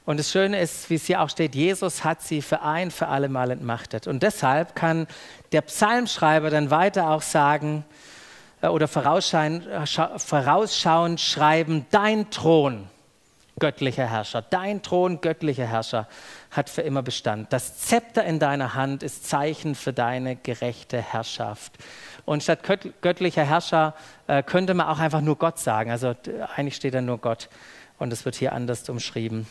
und 0.04 0.20
das 0.20 0.30
Schöne 0.30 0.60
ist, 0.60 0.88
wie 0.88 0.94
es 0.94 1.06
hier 1.06 1.20
auch 1.20 1.28
steht, 1.28 1.56
Jesus 1.56 2.04
hat 2.04 2.22
sie 2.22 2.40
für 2.40 2.62
ein, 2.62 2.92
für 2.92 3.08
alle 3.08 3.28
Mal 3.28 3.50
entmachtet. 3.50 4.06
Und 4.06 4.22
deshalb 4.22 4.76
kann 4.76 5.08
der 5.50 5.62
Psalmschreiber 5.62 6.48
dann 6.48 6.70
weiter 6.70 7.10
auch 7.10 7.22
sagen, 7.22 7.84
äh, 8.60 8.68
oder 8.68 8.88
vorausschauend 8.88 11.20
schreiben, 11.20 11.86
dein 11.90 12.30
Thron, 12.30 12.88
göttlicher 13.58 14.06
Herrscher, 14.06 14.42
dein 14.42 14.82
Thron, 14.82 15.20
göttlicher 15.20 15.66
Herrscher, 15.66 16.08
hat 16.50 16.68
für 16.68 16.82
immer 16.82 17.02
Bestand. 17.02 17.52
Das 17.52 17.78
Zepter 17.78 18.24
in 18.24 18.38
deiner 18.38 18.74
Hand 18.74 19.02
ist 19.02 19.26
Zeichen 19.28 19.74
für 19.74 19.92
deine 19.92 20.36
gerechte 20.36 21.00
Herrschaft. 21.00 21.72
Und 22.24 22.42
statt 22.42 22.60
göttlicher 23.00 23.44
Herrscher 23.44 23.94
äh, 24.26 24.42
könnte 24.42 24.74
man 24.74 24.86
auch 24.88 24.98
einfach 24.98 25.20
nur 25.20 25.36
Gott 25.36 25.58
sagen. 25.58 25.90
Also 25.90 26.14
eigentlich 26.56 26.76
steht 26.76 26.94
da 26.94 27.00
nur 27.00 27.18
Gott 27.18 27.48
und 27.98 28.12
es 28.12 28.24
wird 28.24 28.34
hier 28.34 28.52
anders 28.52 28.88
umschrieben. 28.88 29.46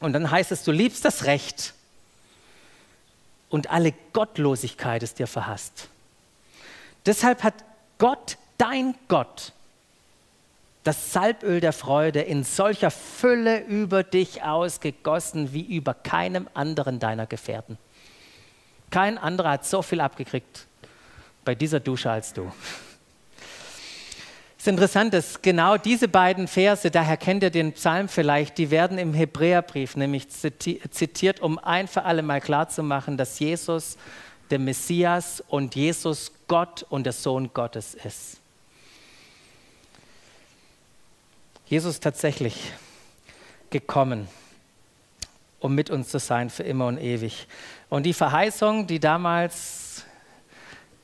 Und 0.00 0.12
dann 0.12 0.30
heißt 0.30 0.52
es, 0.52 0.64
du 0.64 0.72
liebst 0.72 1.04
das 1.04 1.24
Recht 1.24 1.74
und 3.50 3.70
alle 3.70 3.92
Gottlosigkeit 4.12 5.02
ist 5.02 5.18
dir 5.18 5.26
verhasst. 5.26 5.88
Deshalb 7.06 7.42
hat 7.42 7.54
Gott, 7.98 8.36
dein 8.58 8.94
Gott, 9.08 9.52
das 10.88 11.12
Salböl 11.12 11.60
der 11.60 11.74
Freude 11.74 12.22
in 12.22 12.44
solcher 12.44 12.90
Fülle 12.90 13.60
über 13.60 14.02
dich 14.02 14.42
ausgegossen 14.42 15.52
wie 15.52 15.60
über 15.76 15.92
keinem 15.92 16.48
anderen 16.54 16.98
deiner 16.98 17.26
Gefährten. 17.26 17.76
Kein 18.88 19.18
anderer 19.18 19.50
hat 19.50 19.66
so 19.66 19.82
viel 19.82 20.00
abgekriegt 20.00 20.66
bei 21.44 21.54
dieser 21.54 21.78
Dusche 21.78 22.10
als 22.10 22.32
du. 22.32 22.50
Es 24.56 24.62
ist 24.62 24.68
interessant, 24.68 25.12
dass 25.12 25.42
genau 25.42 25.76
diese 25.76 26.08
beiden 26.08 26.48
Verse, 26.48 26.90
daher 26.90 27.18
kennt 27.18 27.42
ihr 27.42 27.50
den 27.50 27.74
Psalm 27.74 28.08
vielleicht, 28.08 28.56
die 28.56 28.70
werden 28.70 28.96
im 28.96 29.12
Hebräerbrief 29.12 29.94
nämlich 29.94 30.30
zitiert, 30.30 31.40
um 31.40 31.58
ein 31.58 31.86
für 31.86 32.04
alle 32.04 32.22
Mal 32.22 32.40
klarzumachen, 32.40 33.18
dass 33.18 33.38
Jesus 33.38 33.98
der 34.48 34.58
Messias 34.58 35.44
und 35.48 35.74
Jesus 35.74 36.32
Gott 36.46 36.86
und 36.88 37.04
der 37.04 37.12
Sohn 37.12 37.50
Gottes 37.52 37.94
ist. 37.94 38.40
Jesus 41.68 42.00
tatsächlich 42.00 42.72
gekommen, 43.68 44.26
um 45.60 45.74
mit 45.74 45.90
uns 45.90 46.08
zu 46.08 46.18
sein 46.18 46.48
für 46.48 46.62
immer 46.62 46.86
und 46.86 46.96
ewig. 46.96 47.46
Und 47.90 48.04
die 48.04 48.14
Verheißung, 48.14 48.86
die 48.86 49.00
damals 49.00 50.04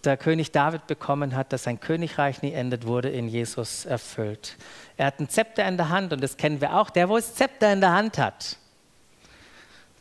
der 0.04 0.16
König 0.16 0.52
David 0.52 0.86
bekommen 0.86 1.36
hat, 1.36 1.52
dass 1.52 1.64
sein 1.64 1.80
Königreich 1.80 2.40
nie 2.40 2.52
endet, 2.52 2.86
wurde 2.86 3.10
in 3.10 3.28
Jesus 3.28 3.84
erfüllt. 3.84 4.56
Er 4.96 5.06
hat 5.06 5.20
ein 5.20 5.28
Zepter 5.28 5.68
in 5.68 5.76
der 5.76 5.90
Hand 5.90 6.14
und 6.14 6.22
das 6.22 6.38
kennen 6.38 6.62
wir 6.62 6.74
auch. 6.74 6.88
Der, 6.88 7.10
wo 7.10 7.16
das 7.16 7.34
Zepter 7.34 7.70
in 7.70 7.82
der 7.82 7.92
Hand 7.92 8.16
hat, 8.16 8.56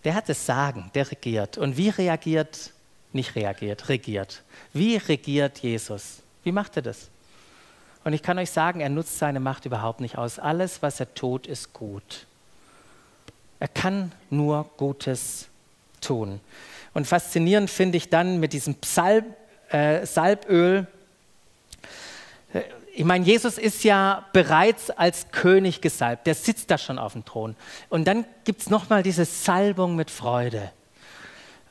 der 0.05 0.15
hat 0.15 0.29
das 0.29 0.45
Sagen, 0.45 0.89
der 0.95 1.11
regiert. 1.11 1.57
Und 1.57 1.75
wie 1.75 1.89
reagiert, 1.89 2.71
nicht 3.11 3.35
reagiert, 3.35 3.89
regiert. 3.89 4.43
Wie 4.71 4.95
regiert 4.95 5.59
Jesus? 5.59 6.21
Wie 6.43 6.53
macht 6.53 6.77
er 6.77 6.83
das? 6.83 7.09
Und 8.03 8.13
ich 8.13 8.21
kann 8.21 8.37
euch 8.37 8.51
sagen, 8.51 8.81
er 8.81 8.89
nutzt 8.89 9.17
seine 9.17 9.39
Macht 9.39 9.65
überhaupt 9.65 10.01
nicht 10.01 10.17
aus. 10.17 10.39
Alles, 10.39 10.81
was 10.81 10.99
er 10.99 11.13
tut, 11.13 11.47
ist 11.47 11.73
gut. 11.73 12.25
Er 13.59 13.69
kann 13.69 14.11
nur 14.29 14.69
Gutes 14.75 15.47
tun. 16.01 16.41
Und 16.93 17.07
faszinierend 17.07 17.69
finde 17.69 17.97
ich 17.97 18.09
dann 18.09 18.39
mit 18.39 18.53
diesem 18.53 18.75
Psalm, 18.75 19.25
äh, 19.69 20.05
Salböl. 20.05 20.85
Äh, 22.53 22.61
ich 22.93 23.05
meine, 23.05 23.25
Jesus 23.25 23.57
ist 23.57 23.83
ja 23.83 24.25
bereits 24.33 24.91
als 24.91 25.31
König 25.31 25.81
gesalbt. 25.81 26.27
Der 26.27 26.35
sitzt 26.35 26.69
da 26.69 26.77
schon 26.77 26.99
auf 26.99 27.13
dem 27.13 27.25
Thron. 27.25 27.55
Und 27.89 28.05
dann 28.05 28.25
gibt 28.43 28.61
es 28.61 28.69
nochmal 28.69 29.01
diese 29.01 29.25
Salbung 29.25 29.95
mit 29.95 30.11
Freude. 30.11 30.71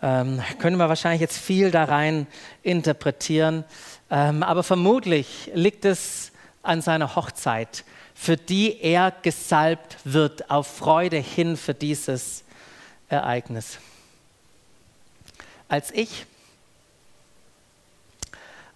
Ähm, 0.02 0.42
können 0.58 0.78
wir 0.78 0.88
wahrscheinlich 0.88 1.20
jetzt 1.20 1.38
viel 1.38 1.70
da 1.70 1.84
rein 1.84 2.26
interpretieren. 2.64 3.64
Ähm, 4.12 4.42
aber 4.42 4.62
vermutlich 4.62 5.50
liegt 5.54 5.86
es 5.86 6.32
an 6.62 6.82
seiner 6.82 7.16
Hochzeit, 7.16 7.82
für 8.14 8.36
die 8.36 8.78
er 8.78 9.10
gesalbt 9.10 9.96
wird, 10.04 10.50
auf 10.50 10.66
Freude 10.66 11.16
hin 11.16 11.56
für 11.56 11.72
dieses 11.72 12.44
Ereignis. 13.08 13.78
Als 15.66 15.90
ich 15.92 16.26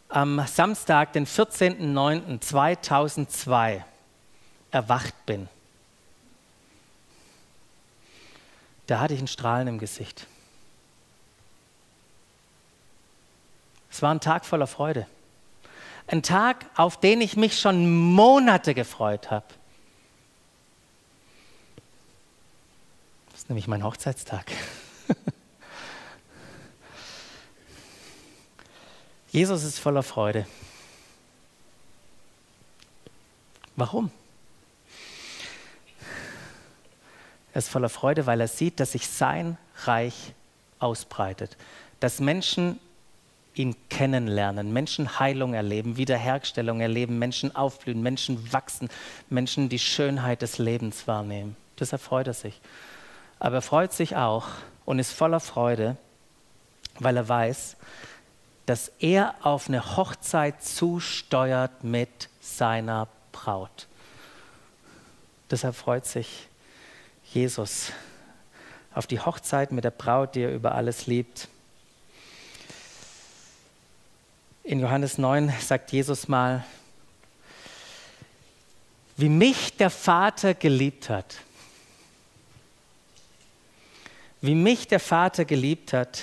am 0.09 0.43
Samstag, 0.47 1.13
den 1.13 1.27
14.09.2002 1.27 3.83
erwacht 4.71 5.27
bin, 5.27 5.51
da 8.87 9.01
hatte 9.01 9.13
ich 9.13 9.21
ein 9.21 9.29
Strahlen 9.29 9.69
im 9.69 9.79
Gesicht. 9.79 10.27
Es 13.91 14.01
war 14.01 14.15
ein 14.15 14.21
Tag 14.21 14.47
voller 14.47 14.67
Freude. 14.67 15.07
Ein 16.09 16.23
Tag, 16.23 16.67
auf 16.77 17.01
den 17.01 17.21
ich 17.21 17.37
mich 17.37 17.59
schon 17.59 18.13
Monate 18.13 18.75
gefreut 18.75 19.31
habe. 19.31 19.47
Das 23.31 23.41
ist 23.41 23.51
nämlich 23.51 23.67
mein 23.67 23.83
Hochzeitstag. 23.83 24.53
Jesus 29.33 29.65
ist 29.65 29.81
voller 29.81 30.05
Freude. 30.05 30.47
Warum? 33.75 34.11
Er 37.53 37.59
ist 37.59 37.69
voller 37.69 37.89
Freude, 37.89 38.27
weil 38.27 38.41
er 38.41 38.49
sieht, 38.49 38.81
dass 38.81 38.93
sich 38.93 39.09
sein 39.09 39.59
Reich 39.85 40.35
ausbreitet, 40.79 41.57
dass 42.01 42.21
Menschen 42.21 42.79
ihn 43.59 43.77
kennenlernen, 43.89 44.73
Menschen 44.73 45.19
Heilung 45.19 45.55
erleben, 45.55 45.97
Wiederherstellung 45.97 46.81
erleben, 46.81 47.19
Menschen 47.19 47.55
aufblühen, 47.55 48.03
Menschen 48.03 48.53
wachsen, 48.53 48.89
Menschen 49.29 49.69
die 49.69 49.79
Schönheit 49.79 50.43
des 50.43 50.59
Lebens 50.59 51.07
wahrnehmen. 51.07 51.57
Deshalb 51.79 52.03
freut 52.03 52.27
er 52.27 52.35
sich. 52.35 52.61
Aber 53.39 53.57
er 53.57 53.63
freut 53.63 53.93
sich 53.93 54.17
auch 54.17 54.49
und 54.85 54.99
ist 54.99 55.13
voller 55.13 55.41
Freude, 55.41 55.97
weil 56.99 57.17
er 57.17 57.29
weiß, 57.29 57.77
dass 58.67 58.91
er 58.99 59.35
auf 59.43 59.69
eine 59.69 59.97
Hochzeit 59.97 60.63
zusteuert 60.63 61.85
mit 61.85 62.29
seiner 62.41 63.09
Braut. 63.33 63.87
Deshalb 65.51 65.77
freut 65.77 66.07
sich 66.07 66.49
Jesus 67.33 67.93
auf 68.93 69.07
die 69.07 69.21
Hochzeit 69.21 69.73
mit 69.73 69.85
der 69.85 69.91
Braut, 69.91 70.35
die 70.35 70.41
er 70.41 70.55
über 70.55 70.75
alles 70.75 71.07
liebt. 71.07 71.49
In 74.67 74.81
Johannes 74.81 75.17
9 75.17 75.53
sagt 75.61 75.93
Jesus 75.93 76.27
mal, 76.27 76.65
wie 79.17 79.29
mich 79.29 79.77
der 79.77 79.91
Vater 79.91 80.55
geliebt 80.55 81.09
hat, 81.09 81.37
wie 84.41 84.57
mich 84.57 84.89
der 84.89 84.99
Vater 84.99 85.45
geliebt 85.45 85.93
hat, 85.93 86.23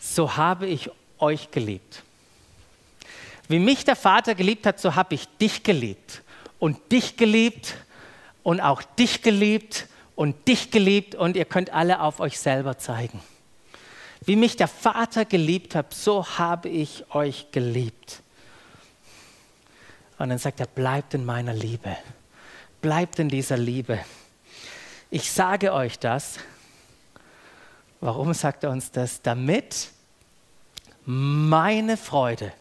so 0.00 0.36
habe 0.36 0.66
ich 0.66 0.90
euch 1.20 1.52
geliebt. 1.52 2.02
Wie 3.46 3.60
mich 3.60 3.84
der 3.84 3.94
Vater 3.94 4.34
geliebt 4.34 4.66
hat, 4.66 4.80
so 4.80 4.96
habe 4.96 5.14
ich 5.14 5.28
dich 5.40 5.62
geliebt. 5.62 6.22
Und 6.58 6.90
dich 6.90 7.16
geliebt 7.16 7.76
und 8.42 8.60
auch 8.60 8.82
dich 8.82 9.22
geliebt 9.22 9.86
und 10.16 10.48
dich 10.48 10.72
geliebt 10.72 11.14
und 11.14 11.36
ihr 11.36 11.44
könnt 11.44 11.70
alle 11.70 12.00
auf 12.00 12.18
euch 12.18 12.36
selber 12.36 12.78
zeigen. 12.78 13.20
Wie 14.26 14.36
mich 14.36 14.56
der 14.56 14.68
Vater 14.68 15.24
geliebt 15.24 15.74
hat, 15.74 15.92
so 15.92 16.26
habe 16.38 16.68
ich 16.68 17.04
euch 17.14 17.50
geliebt. 17.52 18.22
Und 20.18 20.30
dann 20.30 20.38
sagt 20.38 20.60
er, 20.60 20.66
bleibt 20.66 21.14
in 21.14 21.24
meiner 21.24 21.52
Liebe. 21.52 21.96
Bleibt 22.80 23.18
in 23.18 23.28
dieser 23.28 23.56
Liebe. 23.56 23.98
Ich 25.10 25.30
sage 25.30 25.72
euch 25.72 25.98
das. 25.98 26.38
Warum 28.00 28.32
sagt 28.32 28.64
er 28.64 28.70
uns 28.70 28.90
das? 28.90 29.22
Damit 29.22 29.90
meine 31.04 31.96
Freude 31.96 32.52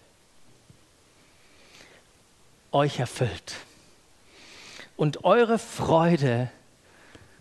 euch 2.72 3.00
erfüllt 3.00 3.56
und 4.98 5.24
eure 5.24 5.60
Freude 5.60 6.50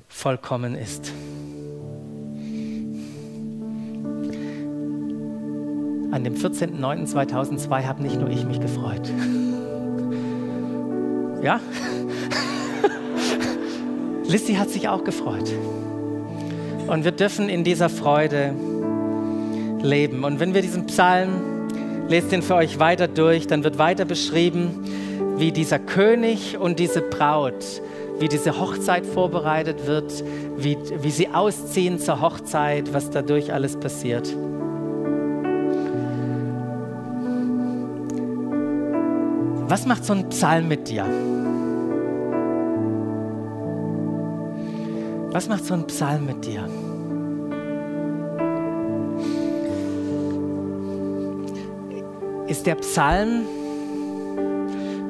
vollkommen 0.09 0.75
ist. 0.75 1.11
An 6.13 6.25
dem 6.25 6.35
14.09.2002 6.35 7.85
habe 7.85 8.03
nicht 8.03 8.21
nur 8.21 8.29
ich 8.29 8.45
mich 8.45 8.61
gefreut. 8.61 9.11
Ja? 11.43 11.59
Lissy 14.29 14.55
hat 14.55 14.71
sich 14.71 14.89
auch 14.89 15.03
gefreut. 15.03 15.51
Und 16.87 17.03
wir 17.03 17.11
dürfen 17.11 17.49
in 17.49 17.65
dieser 17.65 17.89
Freude 17.89 18.55
leben. 19.83 20.23
Und 20.23 20.39
wenn 20.39 20.55
wir 20.55 20.63
diesen 20.63 20.87
Psalm, 20.87 21.67
lest 22.07 22.31
den 22.31 22.43
für 22.43 22.55
euch 22.55 22.79
weiter 22.79 23.09
durch, 23.09 23.49
dann 23.49 23.65
wird 23.65 23.77
weiter 23.77 24.05
beschrieben, 24.05 24.85
wie 25.37 25.51
dieser 25.51 25.81
König 25.81 26.57
und 26.57 26.79
diese 26.79 27.01
Braut, 27.01 27.65
wie 28.21 28.29
diese 28.29 28.61
Hochzeit 28.61 29.05
vorbereitet 29.05 29.89
wird, 29.89 30.23
wie, 30.57 30.79
wie 31.01 31.11
sie 31.11 31.31
ausziehen 31.31 31.99
zur 31.99 32.21
Hochzeit, 32.21 32.95
was 32.95 33.11
dadurch 33.11 33.53
alles 33.53 33.75
passiert. 33.75 34.33
Was 39.73 39.87
macht 39.87 40.05
so 40.05 40.13
ein 40.13 40.29
Psalm 40.29 40.69
mit 40.69 40.87
dir? 40.87 41.07
Was 45.33 45.49
macht 45.49 45.65
so 45.65 45.73
ein 45.73 45.87
Psalm 45.87 46.27
mit 46.27 46.45
dir? 46.45 46.69
Ist 52.49 52.67
der 52.67 52.75
Psalm 52.75 53.47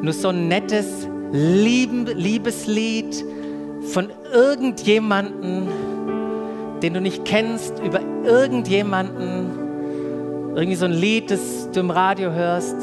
nur 0.00 0.12
so 0.12 0.28
ein 0.28 0.46
nettes 0.46 1.08
Lieben, 1.32 2.06
Liebeslied 2.06 3.24
von 3.92 4.12
irgendjemanden, 4.32 5.66
den 6.84 6.94
du 6.94 7.00
nicht 7.00 7.24
kennst, 7.24 7.80
über 7.80 8.00
irgendjemanden, 8.24 10.54
irgendwie 10.54 10.76
so 10.76 10.84
ein 10.84 10.92
Lied, 10.92 11.32
das 11.32 11.68
du 11.72 11.80
im 11.80 11.90
Radio 11.90 12.30
hörst, 12.30 12.76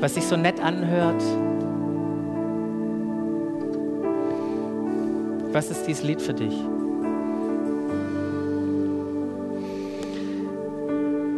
was 0.00 0.14
sich 0.14 0.24
so 0.24 0.36
nett 0.36 0.60
anhört. 0.60 1.22
Was 5.52 5.70
ist 5.70 5.86
dieses 5.86 6.04
Lied 6.04 6.20
für 6.20 6.34
dich? 6.34 6.54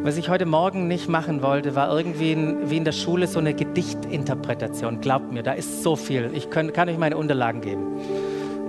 Was 0.03 0.17
ich 0.17 0.31
heute 0.31 0.47
Morgen 0.47 0.89
nicht 0.89 1.09
machen 1.09 1.43
wollte, 1.43 1.75
war 1.75 1.95
irgendwie 1.95 2.33
in, 2.33 2.71
wie 2.71 2.79
in 2.79 2.85
der 2.85 2.93
Schule 2.93 3.27
so 3.27 3.39
eine 3.39 3.55
Gedichtinterpretation. 3.55 5.01
Glaubt 5.01 5.31
mir, 5.31 5.43
da 5.43 5.53
ist 5.53 5.83
so 5.83 5.95
viel. 5.95 6.31
Ich 6.33 6.49
kann, 6.49 6.73
kann 6.73 6.89
euch 6.89 6.99
meine 6.99 7.17
Unterlagen 7.17 7.61
geben. 7.61 7.83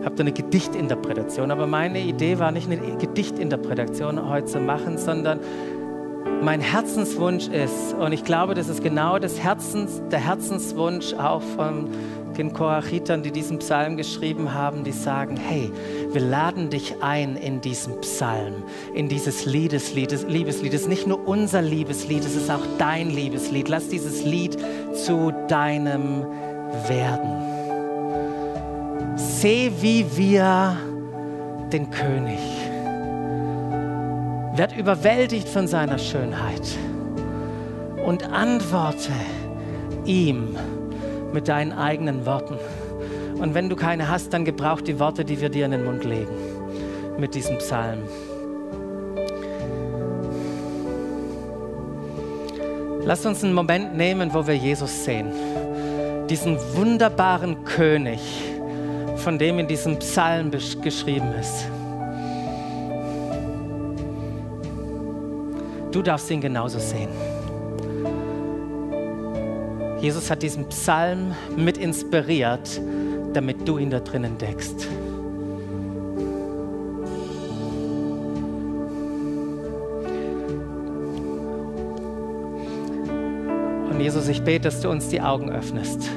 Habt 0.03 0.19
eine 0.19 0.33
Gedichtinterpretation. 0.33 1.51
Aber 1.51 1.67
meine 1.67 2.01
Idee 2.01 2.37
war 2.37 2.51
nicht 2.51 2.69
eine 2.69 2.97
Gedichtinterpretation 2.97 4.29
heute 4.29 4.45
zu 4.47 4.59
machen, 4.59 4.97
sondern 4.97 5.39
mein 6.41 6.61
Herzenswunsch 6.61 7.47
ist, 7.47 7.93
und 7.93 8.11
ich 8.11 8.24
glaube, 8.24 8.53
das 8.55 8.67
ist 8.67 8.84
genau 8.84 9.19
das 9.19 9.39
Herzens, 9.39 10.01
der 10.11 10.19
Herzenswunsch 10.19 11.13
auch 11.13 11.41
von 11.41 11.89
den 12.38 12.53
Korachitern, 12.53 13.24
die 13.24 13.32
diesen 13.32 13.59
Psalm 13.59 13.97
geschrieben 13.97 14.53
haben, 14.53 14.84
die 14.84 14.91
sagen, 14.91 15.38
hey, 15.38 15.72
wir 16.11 16.22
laden 16.22 16.69
dich 16.69 16.95
ein 17.01 17.36
in 17.36 17.61
diesen 17.61 17.99
Psalm, 18.01 18.63
in 18.93 19.09
dieses 19.09 19.45
Liebeslied. 19.45 20.28
Liebeslied 20.28 20.74
ist 20.74 20.88
nicht 20.88 21.07
nur 21.07 21.28
unser 21.28 21.61
Liebeslied, 21.61 22.24
es 22.24 22.36
ist 22.36 22.49
auch 22.49 22.65
dein 22.78 23.09
Liebeslied. 23.09 23.67
Lass 23.67 23.89
dieses 23.89 24.24
Lied 24.24 24.57
zu 24.93 25.34
deinem 25.47 26.26
werden. 26.88 27.51
Seh, 29.17 29.72
wie 29.82 30.05
wir 30.15 30.78
den 31.72 31.89
König. 31.89 32.61
Werd 34.53 34.75
überwältigt 34.75 35.47
von 35.47 35.67
seiner 35.67 35.97
Schönheit 35.97 36.77
und 38.05 38.29
antworte 38.31 39.11
ihm 40.05 40.57
mit 41.31 41.47
deinen 41.47 41.71
eigenen 41.71 42.25
Worten. 42.25 42.57
Und 43.39 43.53
wenn 43.53 43.69
du 43.69 43.75
keine 43.75 44.09
hast, 44.09 44.33
dann 44.33 44.43
gebrauch 44.43 44.81
die 44.81 44.99
Worte, 44.99 45.23
die 45.23 45.39
wir 45.39 45.49
dir 45.49 45.65
in 45.65 45.71
den 45.71 45.85
Mund 45.85 46.03
legen 46.03 46.35
mit 47.17 47.33
diesem 47.33 47.57
Psalm. 47.59 47.99
Lass 53.03 53.25
uns 53.25 53.43
einen 53.43 53.53
Moment 53.53 53.95
nehmen, 53.95 54.33
wo 54.33 54.45
wir 54.45 54.55
Jesus 54.55 55.05
sehen. 55.05 55.31
Diesen 56.29 56.57
wunderbaren 56.75 57.63
König, 57.63 58.19
von 59.15 59.39
dem 59.39 59.59
in 59.59 59.67
diesem 59.67 59.97
Psalm 59.99 60.51
geschrieben 60.51 61.33
ist. 61.39 61.65
Du 65.91 66.01
darfst 66.01 66.29
ihn 66.31 66.39
genauso 66.39 66.79
sehen. 66.79 67.09
Jesus 69.99 70.31
hat 70.31 70.41
diesen 70.41 70.67
Psalm 70.69 71.35
mit 71.55 71.77
inspiriert, 71.77 72.81
damit 73.33 73.67
du 73.67 73.77
ihn 73.77 73.89
da 73.89 73.99
drin 73.99 74.23
entdeckst. 74.23 74.87
Und 83.91 83.99
Jesus, 83.99 84.27
ich 84.27 84.41
bete, 84.41 84.61
dass 84.61 84.81
du 84.81 84.89
uns 84.89 85.09
die 85.09 85.21
Augen 85.21 85.51
öffnest. 85.51 86.09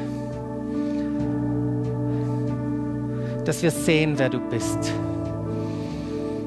Dass 3.44 3.62
wir 3.62 3.70
sehen, 3.70 4.18
wer 4.18 4.30
du 4.30 4.40
bist. 4.40 4.78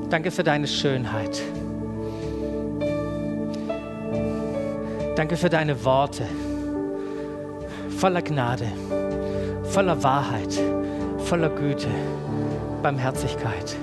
Danke 0.09 0.31
für 0.31 0.43
deine 0.43 0.65
Schönheit. 0.65 1.39
Danke 5.17 5.35
für 5.35 5.49
deine 5.49 5.83
Worte 5.83 6.27
voller 7.97 8.21
Gnade, 8.21 8.67
voller 9.63 10.03
Wahrheit, 10.03 10.61
voller 11.17 11.49
Güte, 11.49 11.87
Barmherzigkeit. 12.83 13.75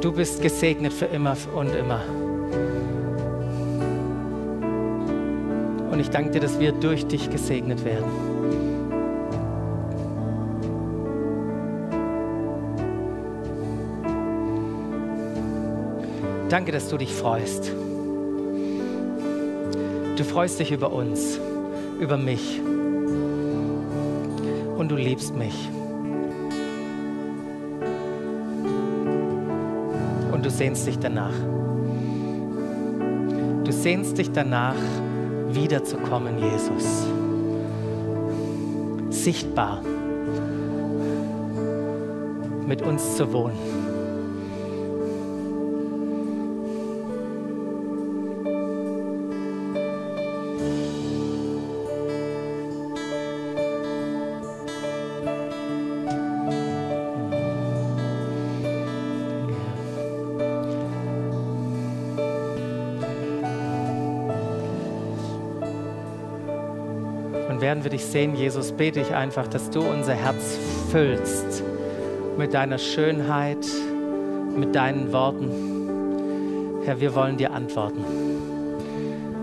Du 0.00 0.12
bist 0.12 0.40
gesegnet 0.40 0.94
für 0.94 1.04
immer 1.04 1.36
und 1.54 1.74
immer. 1.74 2.00
Und 5.90 6.00
ich 6.00 6.08
danke 6.08 6.30
dir, 6.30 6.40
dass 6.40 6.58
wir 6.58 6.72
durch 6.72 7.06
dich 7.06 7.28
gesegnet 7.28 7.84
werden. 7.84 8.06
Danke, 16.48 16.72
dass 16.72 16.88
du 16.88 16.96
dich 16.96 17.12
freust. 17.12 17.72
Du 20.16 20.24
freust 20.24 20.58
dich 20.58 20.72
über 20.72 20.92
uns 20.92 21.38
über 22.00 22.16
mich. 22.16 22.60
Und 24.76 24.88
du 24.90 24.96
liebst 24.96 25.34
mich. 25.34 25.68
Und 30.32 30.44
du 30.44 30.50
sehnst 30.50 30.86
dich 30.86 30.98
danach. 30.98 31.34
Du 33.64 33.72
sehnst 33.72 34.18
dich 34.18 34.30
danach, 34.30 34.76
wiederzukommen, 35.50 36.38
Jesus. 36.38 37.06
Sichtbar 39.10 39.82
mit 42.66 42.82
uns 42.82 43.16
zu 43.16 43.32
wohnen. 43.32 43.85
Wir 67.86 67.90
dich 67.90 68.04
sehen, 68.04 68.34
Jesus, 68.34 68.72
bete 68.72 68.98
ich 68.98 69.14
einfach, 69.14 69.46
dass 69.46 69.70
du 69.70 69.80
unser 69.80 70.14
Herz 70.14 70.58
füllst 70.90 71.62
mit 72.36 72.52
deiner 72.52 72.78
Schönheit, 72.78 73.64
mit 74.56 74.74
deinen 74.74 75.12
Worten. 75.12 76.82
Herr, 76.84 76.98
wir 76.98 77.14
wollen 77.14 77.36
dir 77.36 77.52
antworten. 77.52 78.04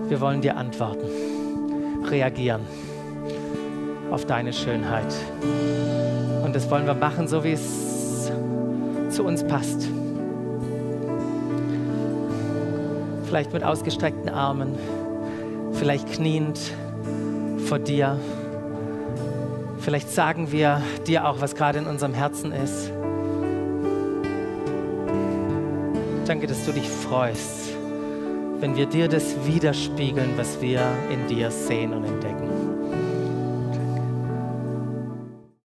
Wir 0.09 0.19
wollen 0.19 0.41
dir 0.41 0.57
antworten, 0.57 1.07
reagieren 2.09 2.63
auf 4.11 4.25
deine 4.25 4.51
Schönheit. 4.51 5.15
Und 6.43 6.53
das 6.53 6.69
wollen 6.69 6.85
wir 6.85 6.95
machen, 6.95 7.29
so 7.29 7.45
wie 7.45 7.53
es 7.53 8.29
zu 9.09 9.23
uns 9.23 9.47
passt. 9.47 9.87
Vielleicht 13.23 13.53
mit 13.53 13.63
ausgestreckten 13.63 14.27
Armen, 14.27 14.77
vielleicht 15.71 16.11
kniend 16.11 16.59
vor 17.73 17.79
dir. 17.79 18.19
Vielleicht 19.79 20.11
sagen 20.11 20.51
wir 20.51 20.79
dir 21.07 21.27
auch, 21.27 21.41
was 21.41 21.55
gerade 21.55 21.79
in 21.79 21.87
unserem 21.87 22.13
Herzen 22.13 22.51
ist. 22.51 22.91
Danke, 26.27 26.45
dass 26.45 26.63
du 26.67 26.71
dich 26.71 26.87
freust, 26.87 27.71
wenn 28.59 28.75
wir 28.75 28.85
dir 28.85 29.07
das 29.07 29.35
widerspiegeln, 29.47 30.37
was 30.37 30.61
wir 30.61 30.81
in 31.09 31.25
dir 31.27 31.49
sehen 31.49 31.93
und 31.93 32.03
entdecken. 32.03 32.42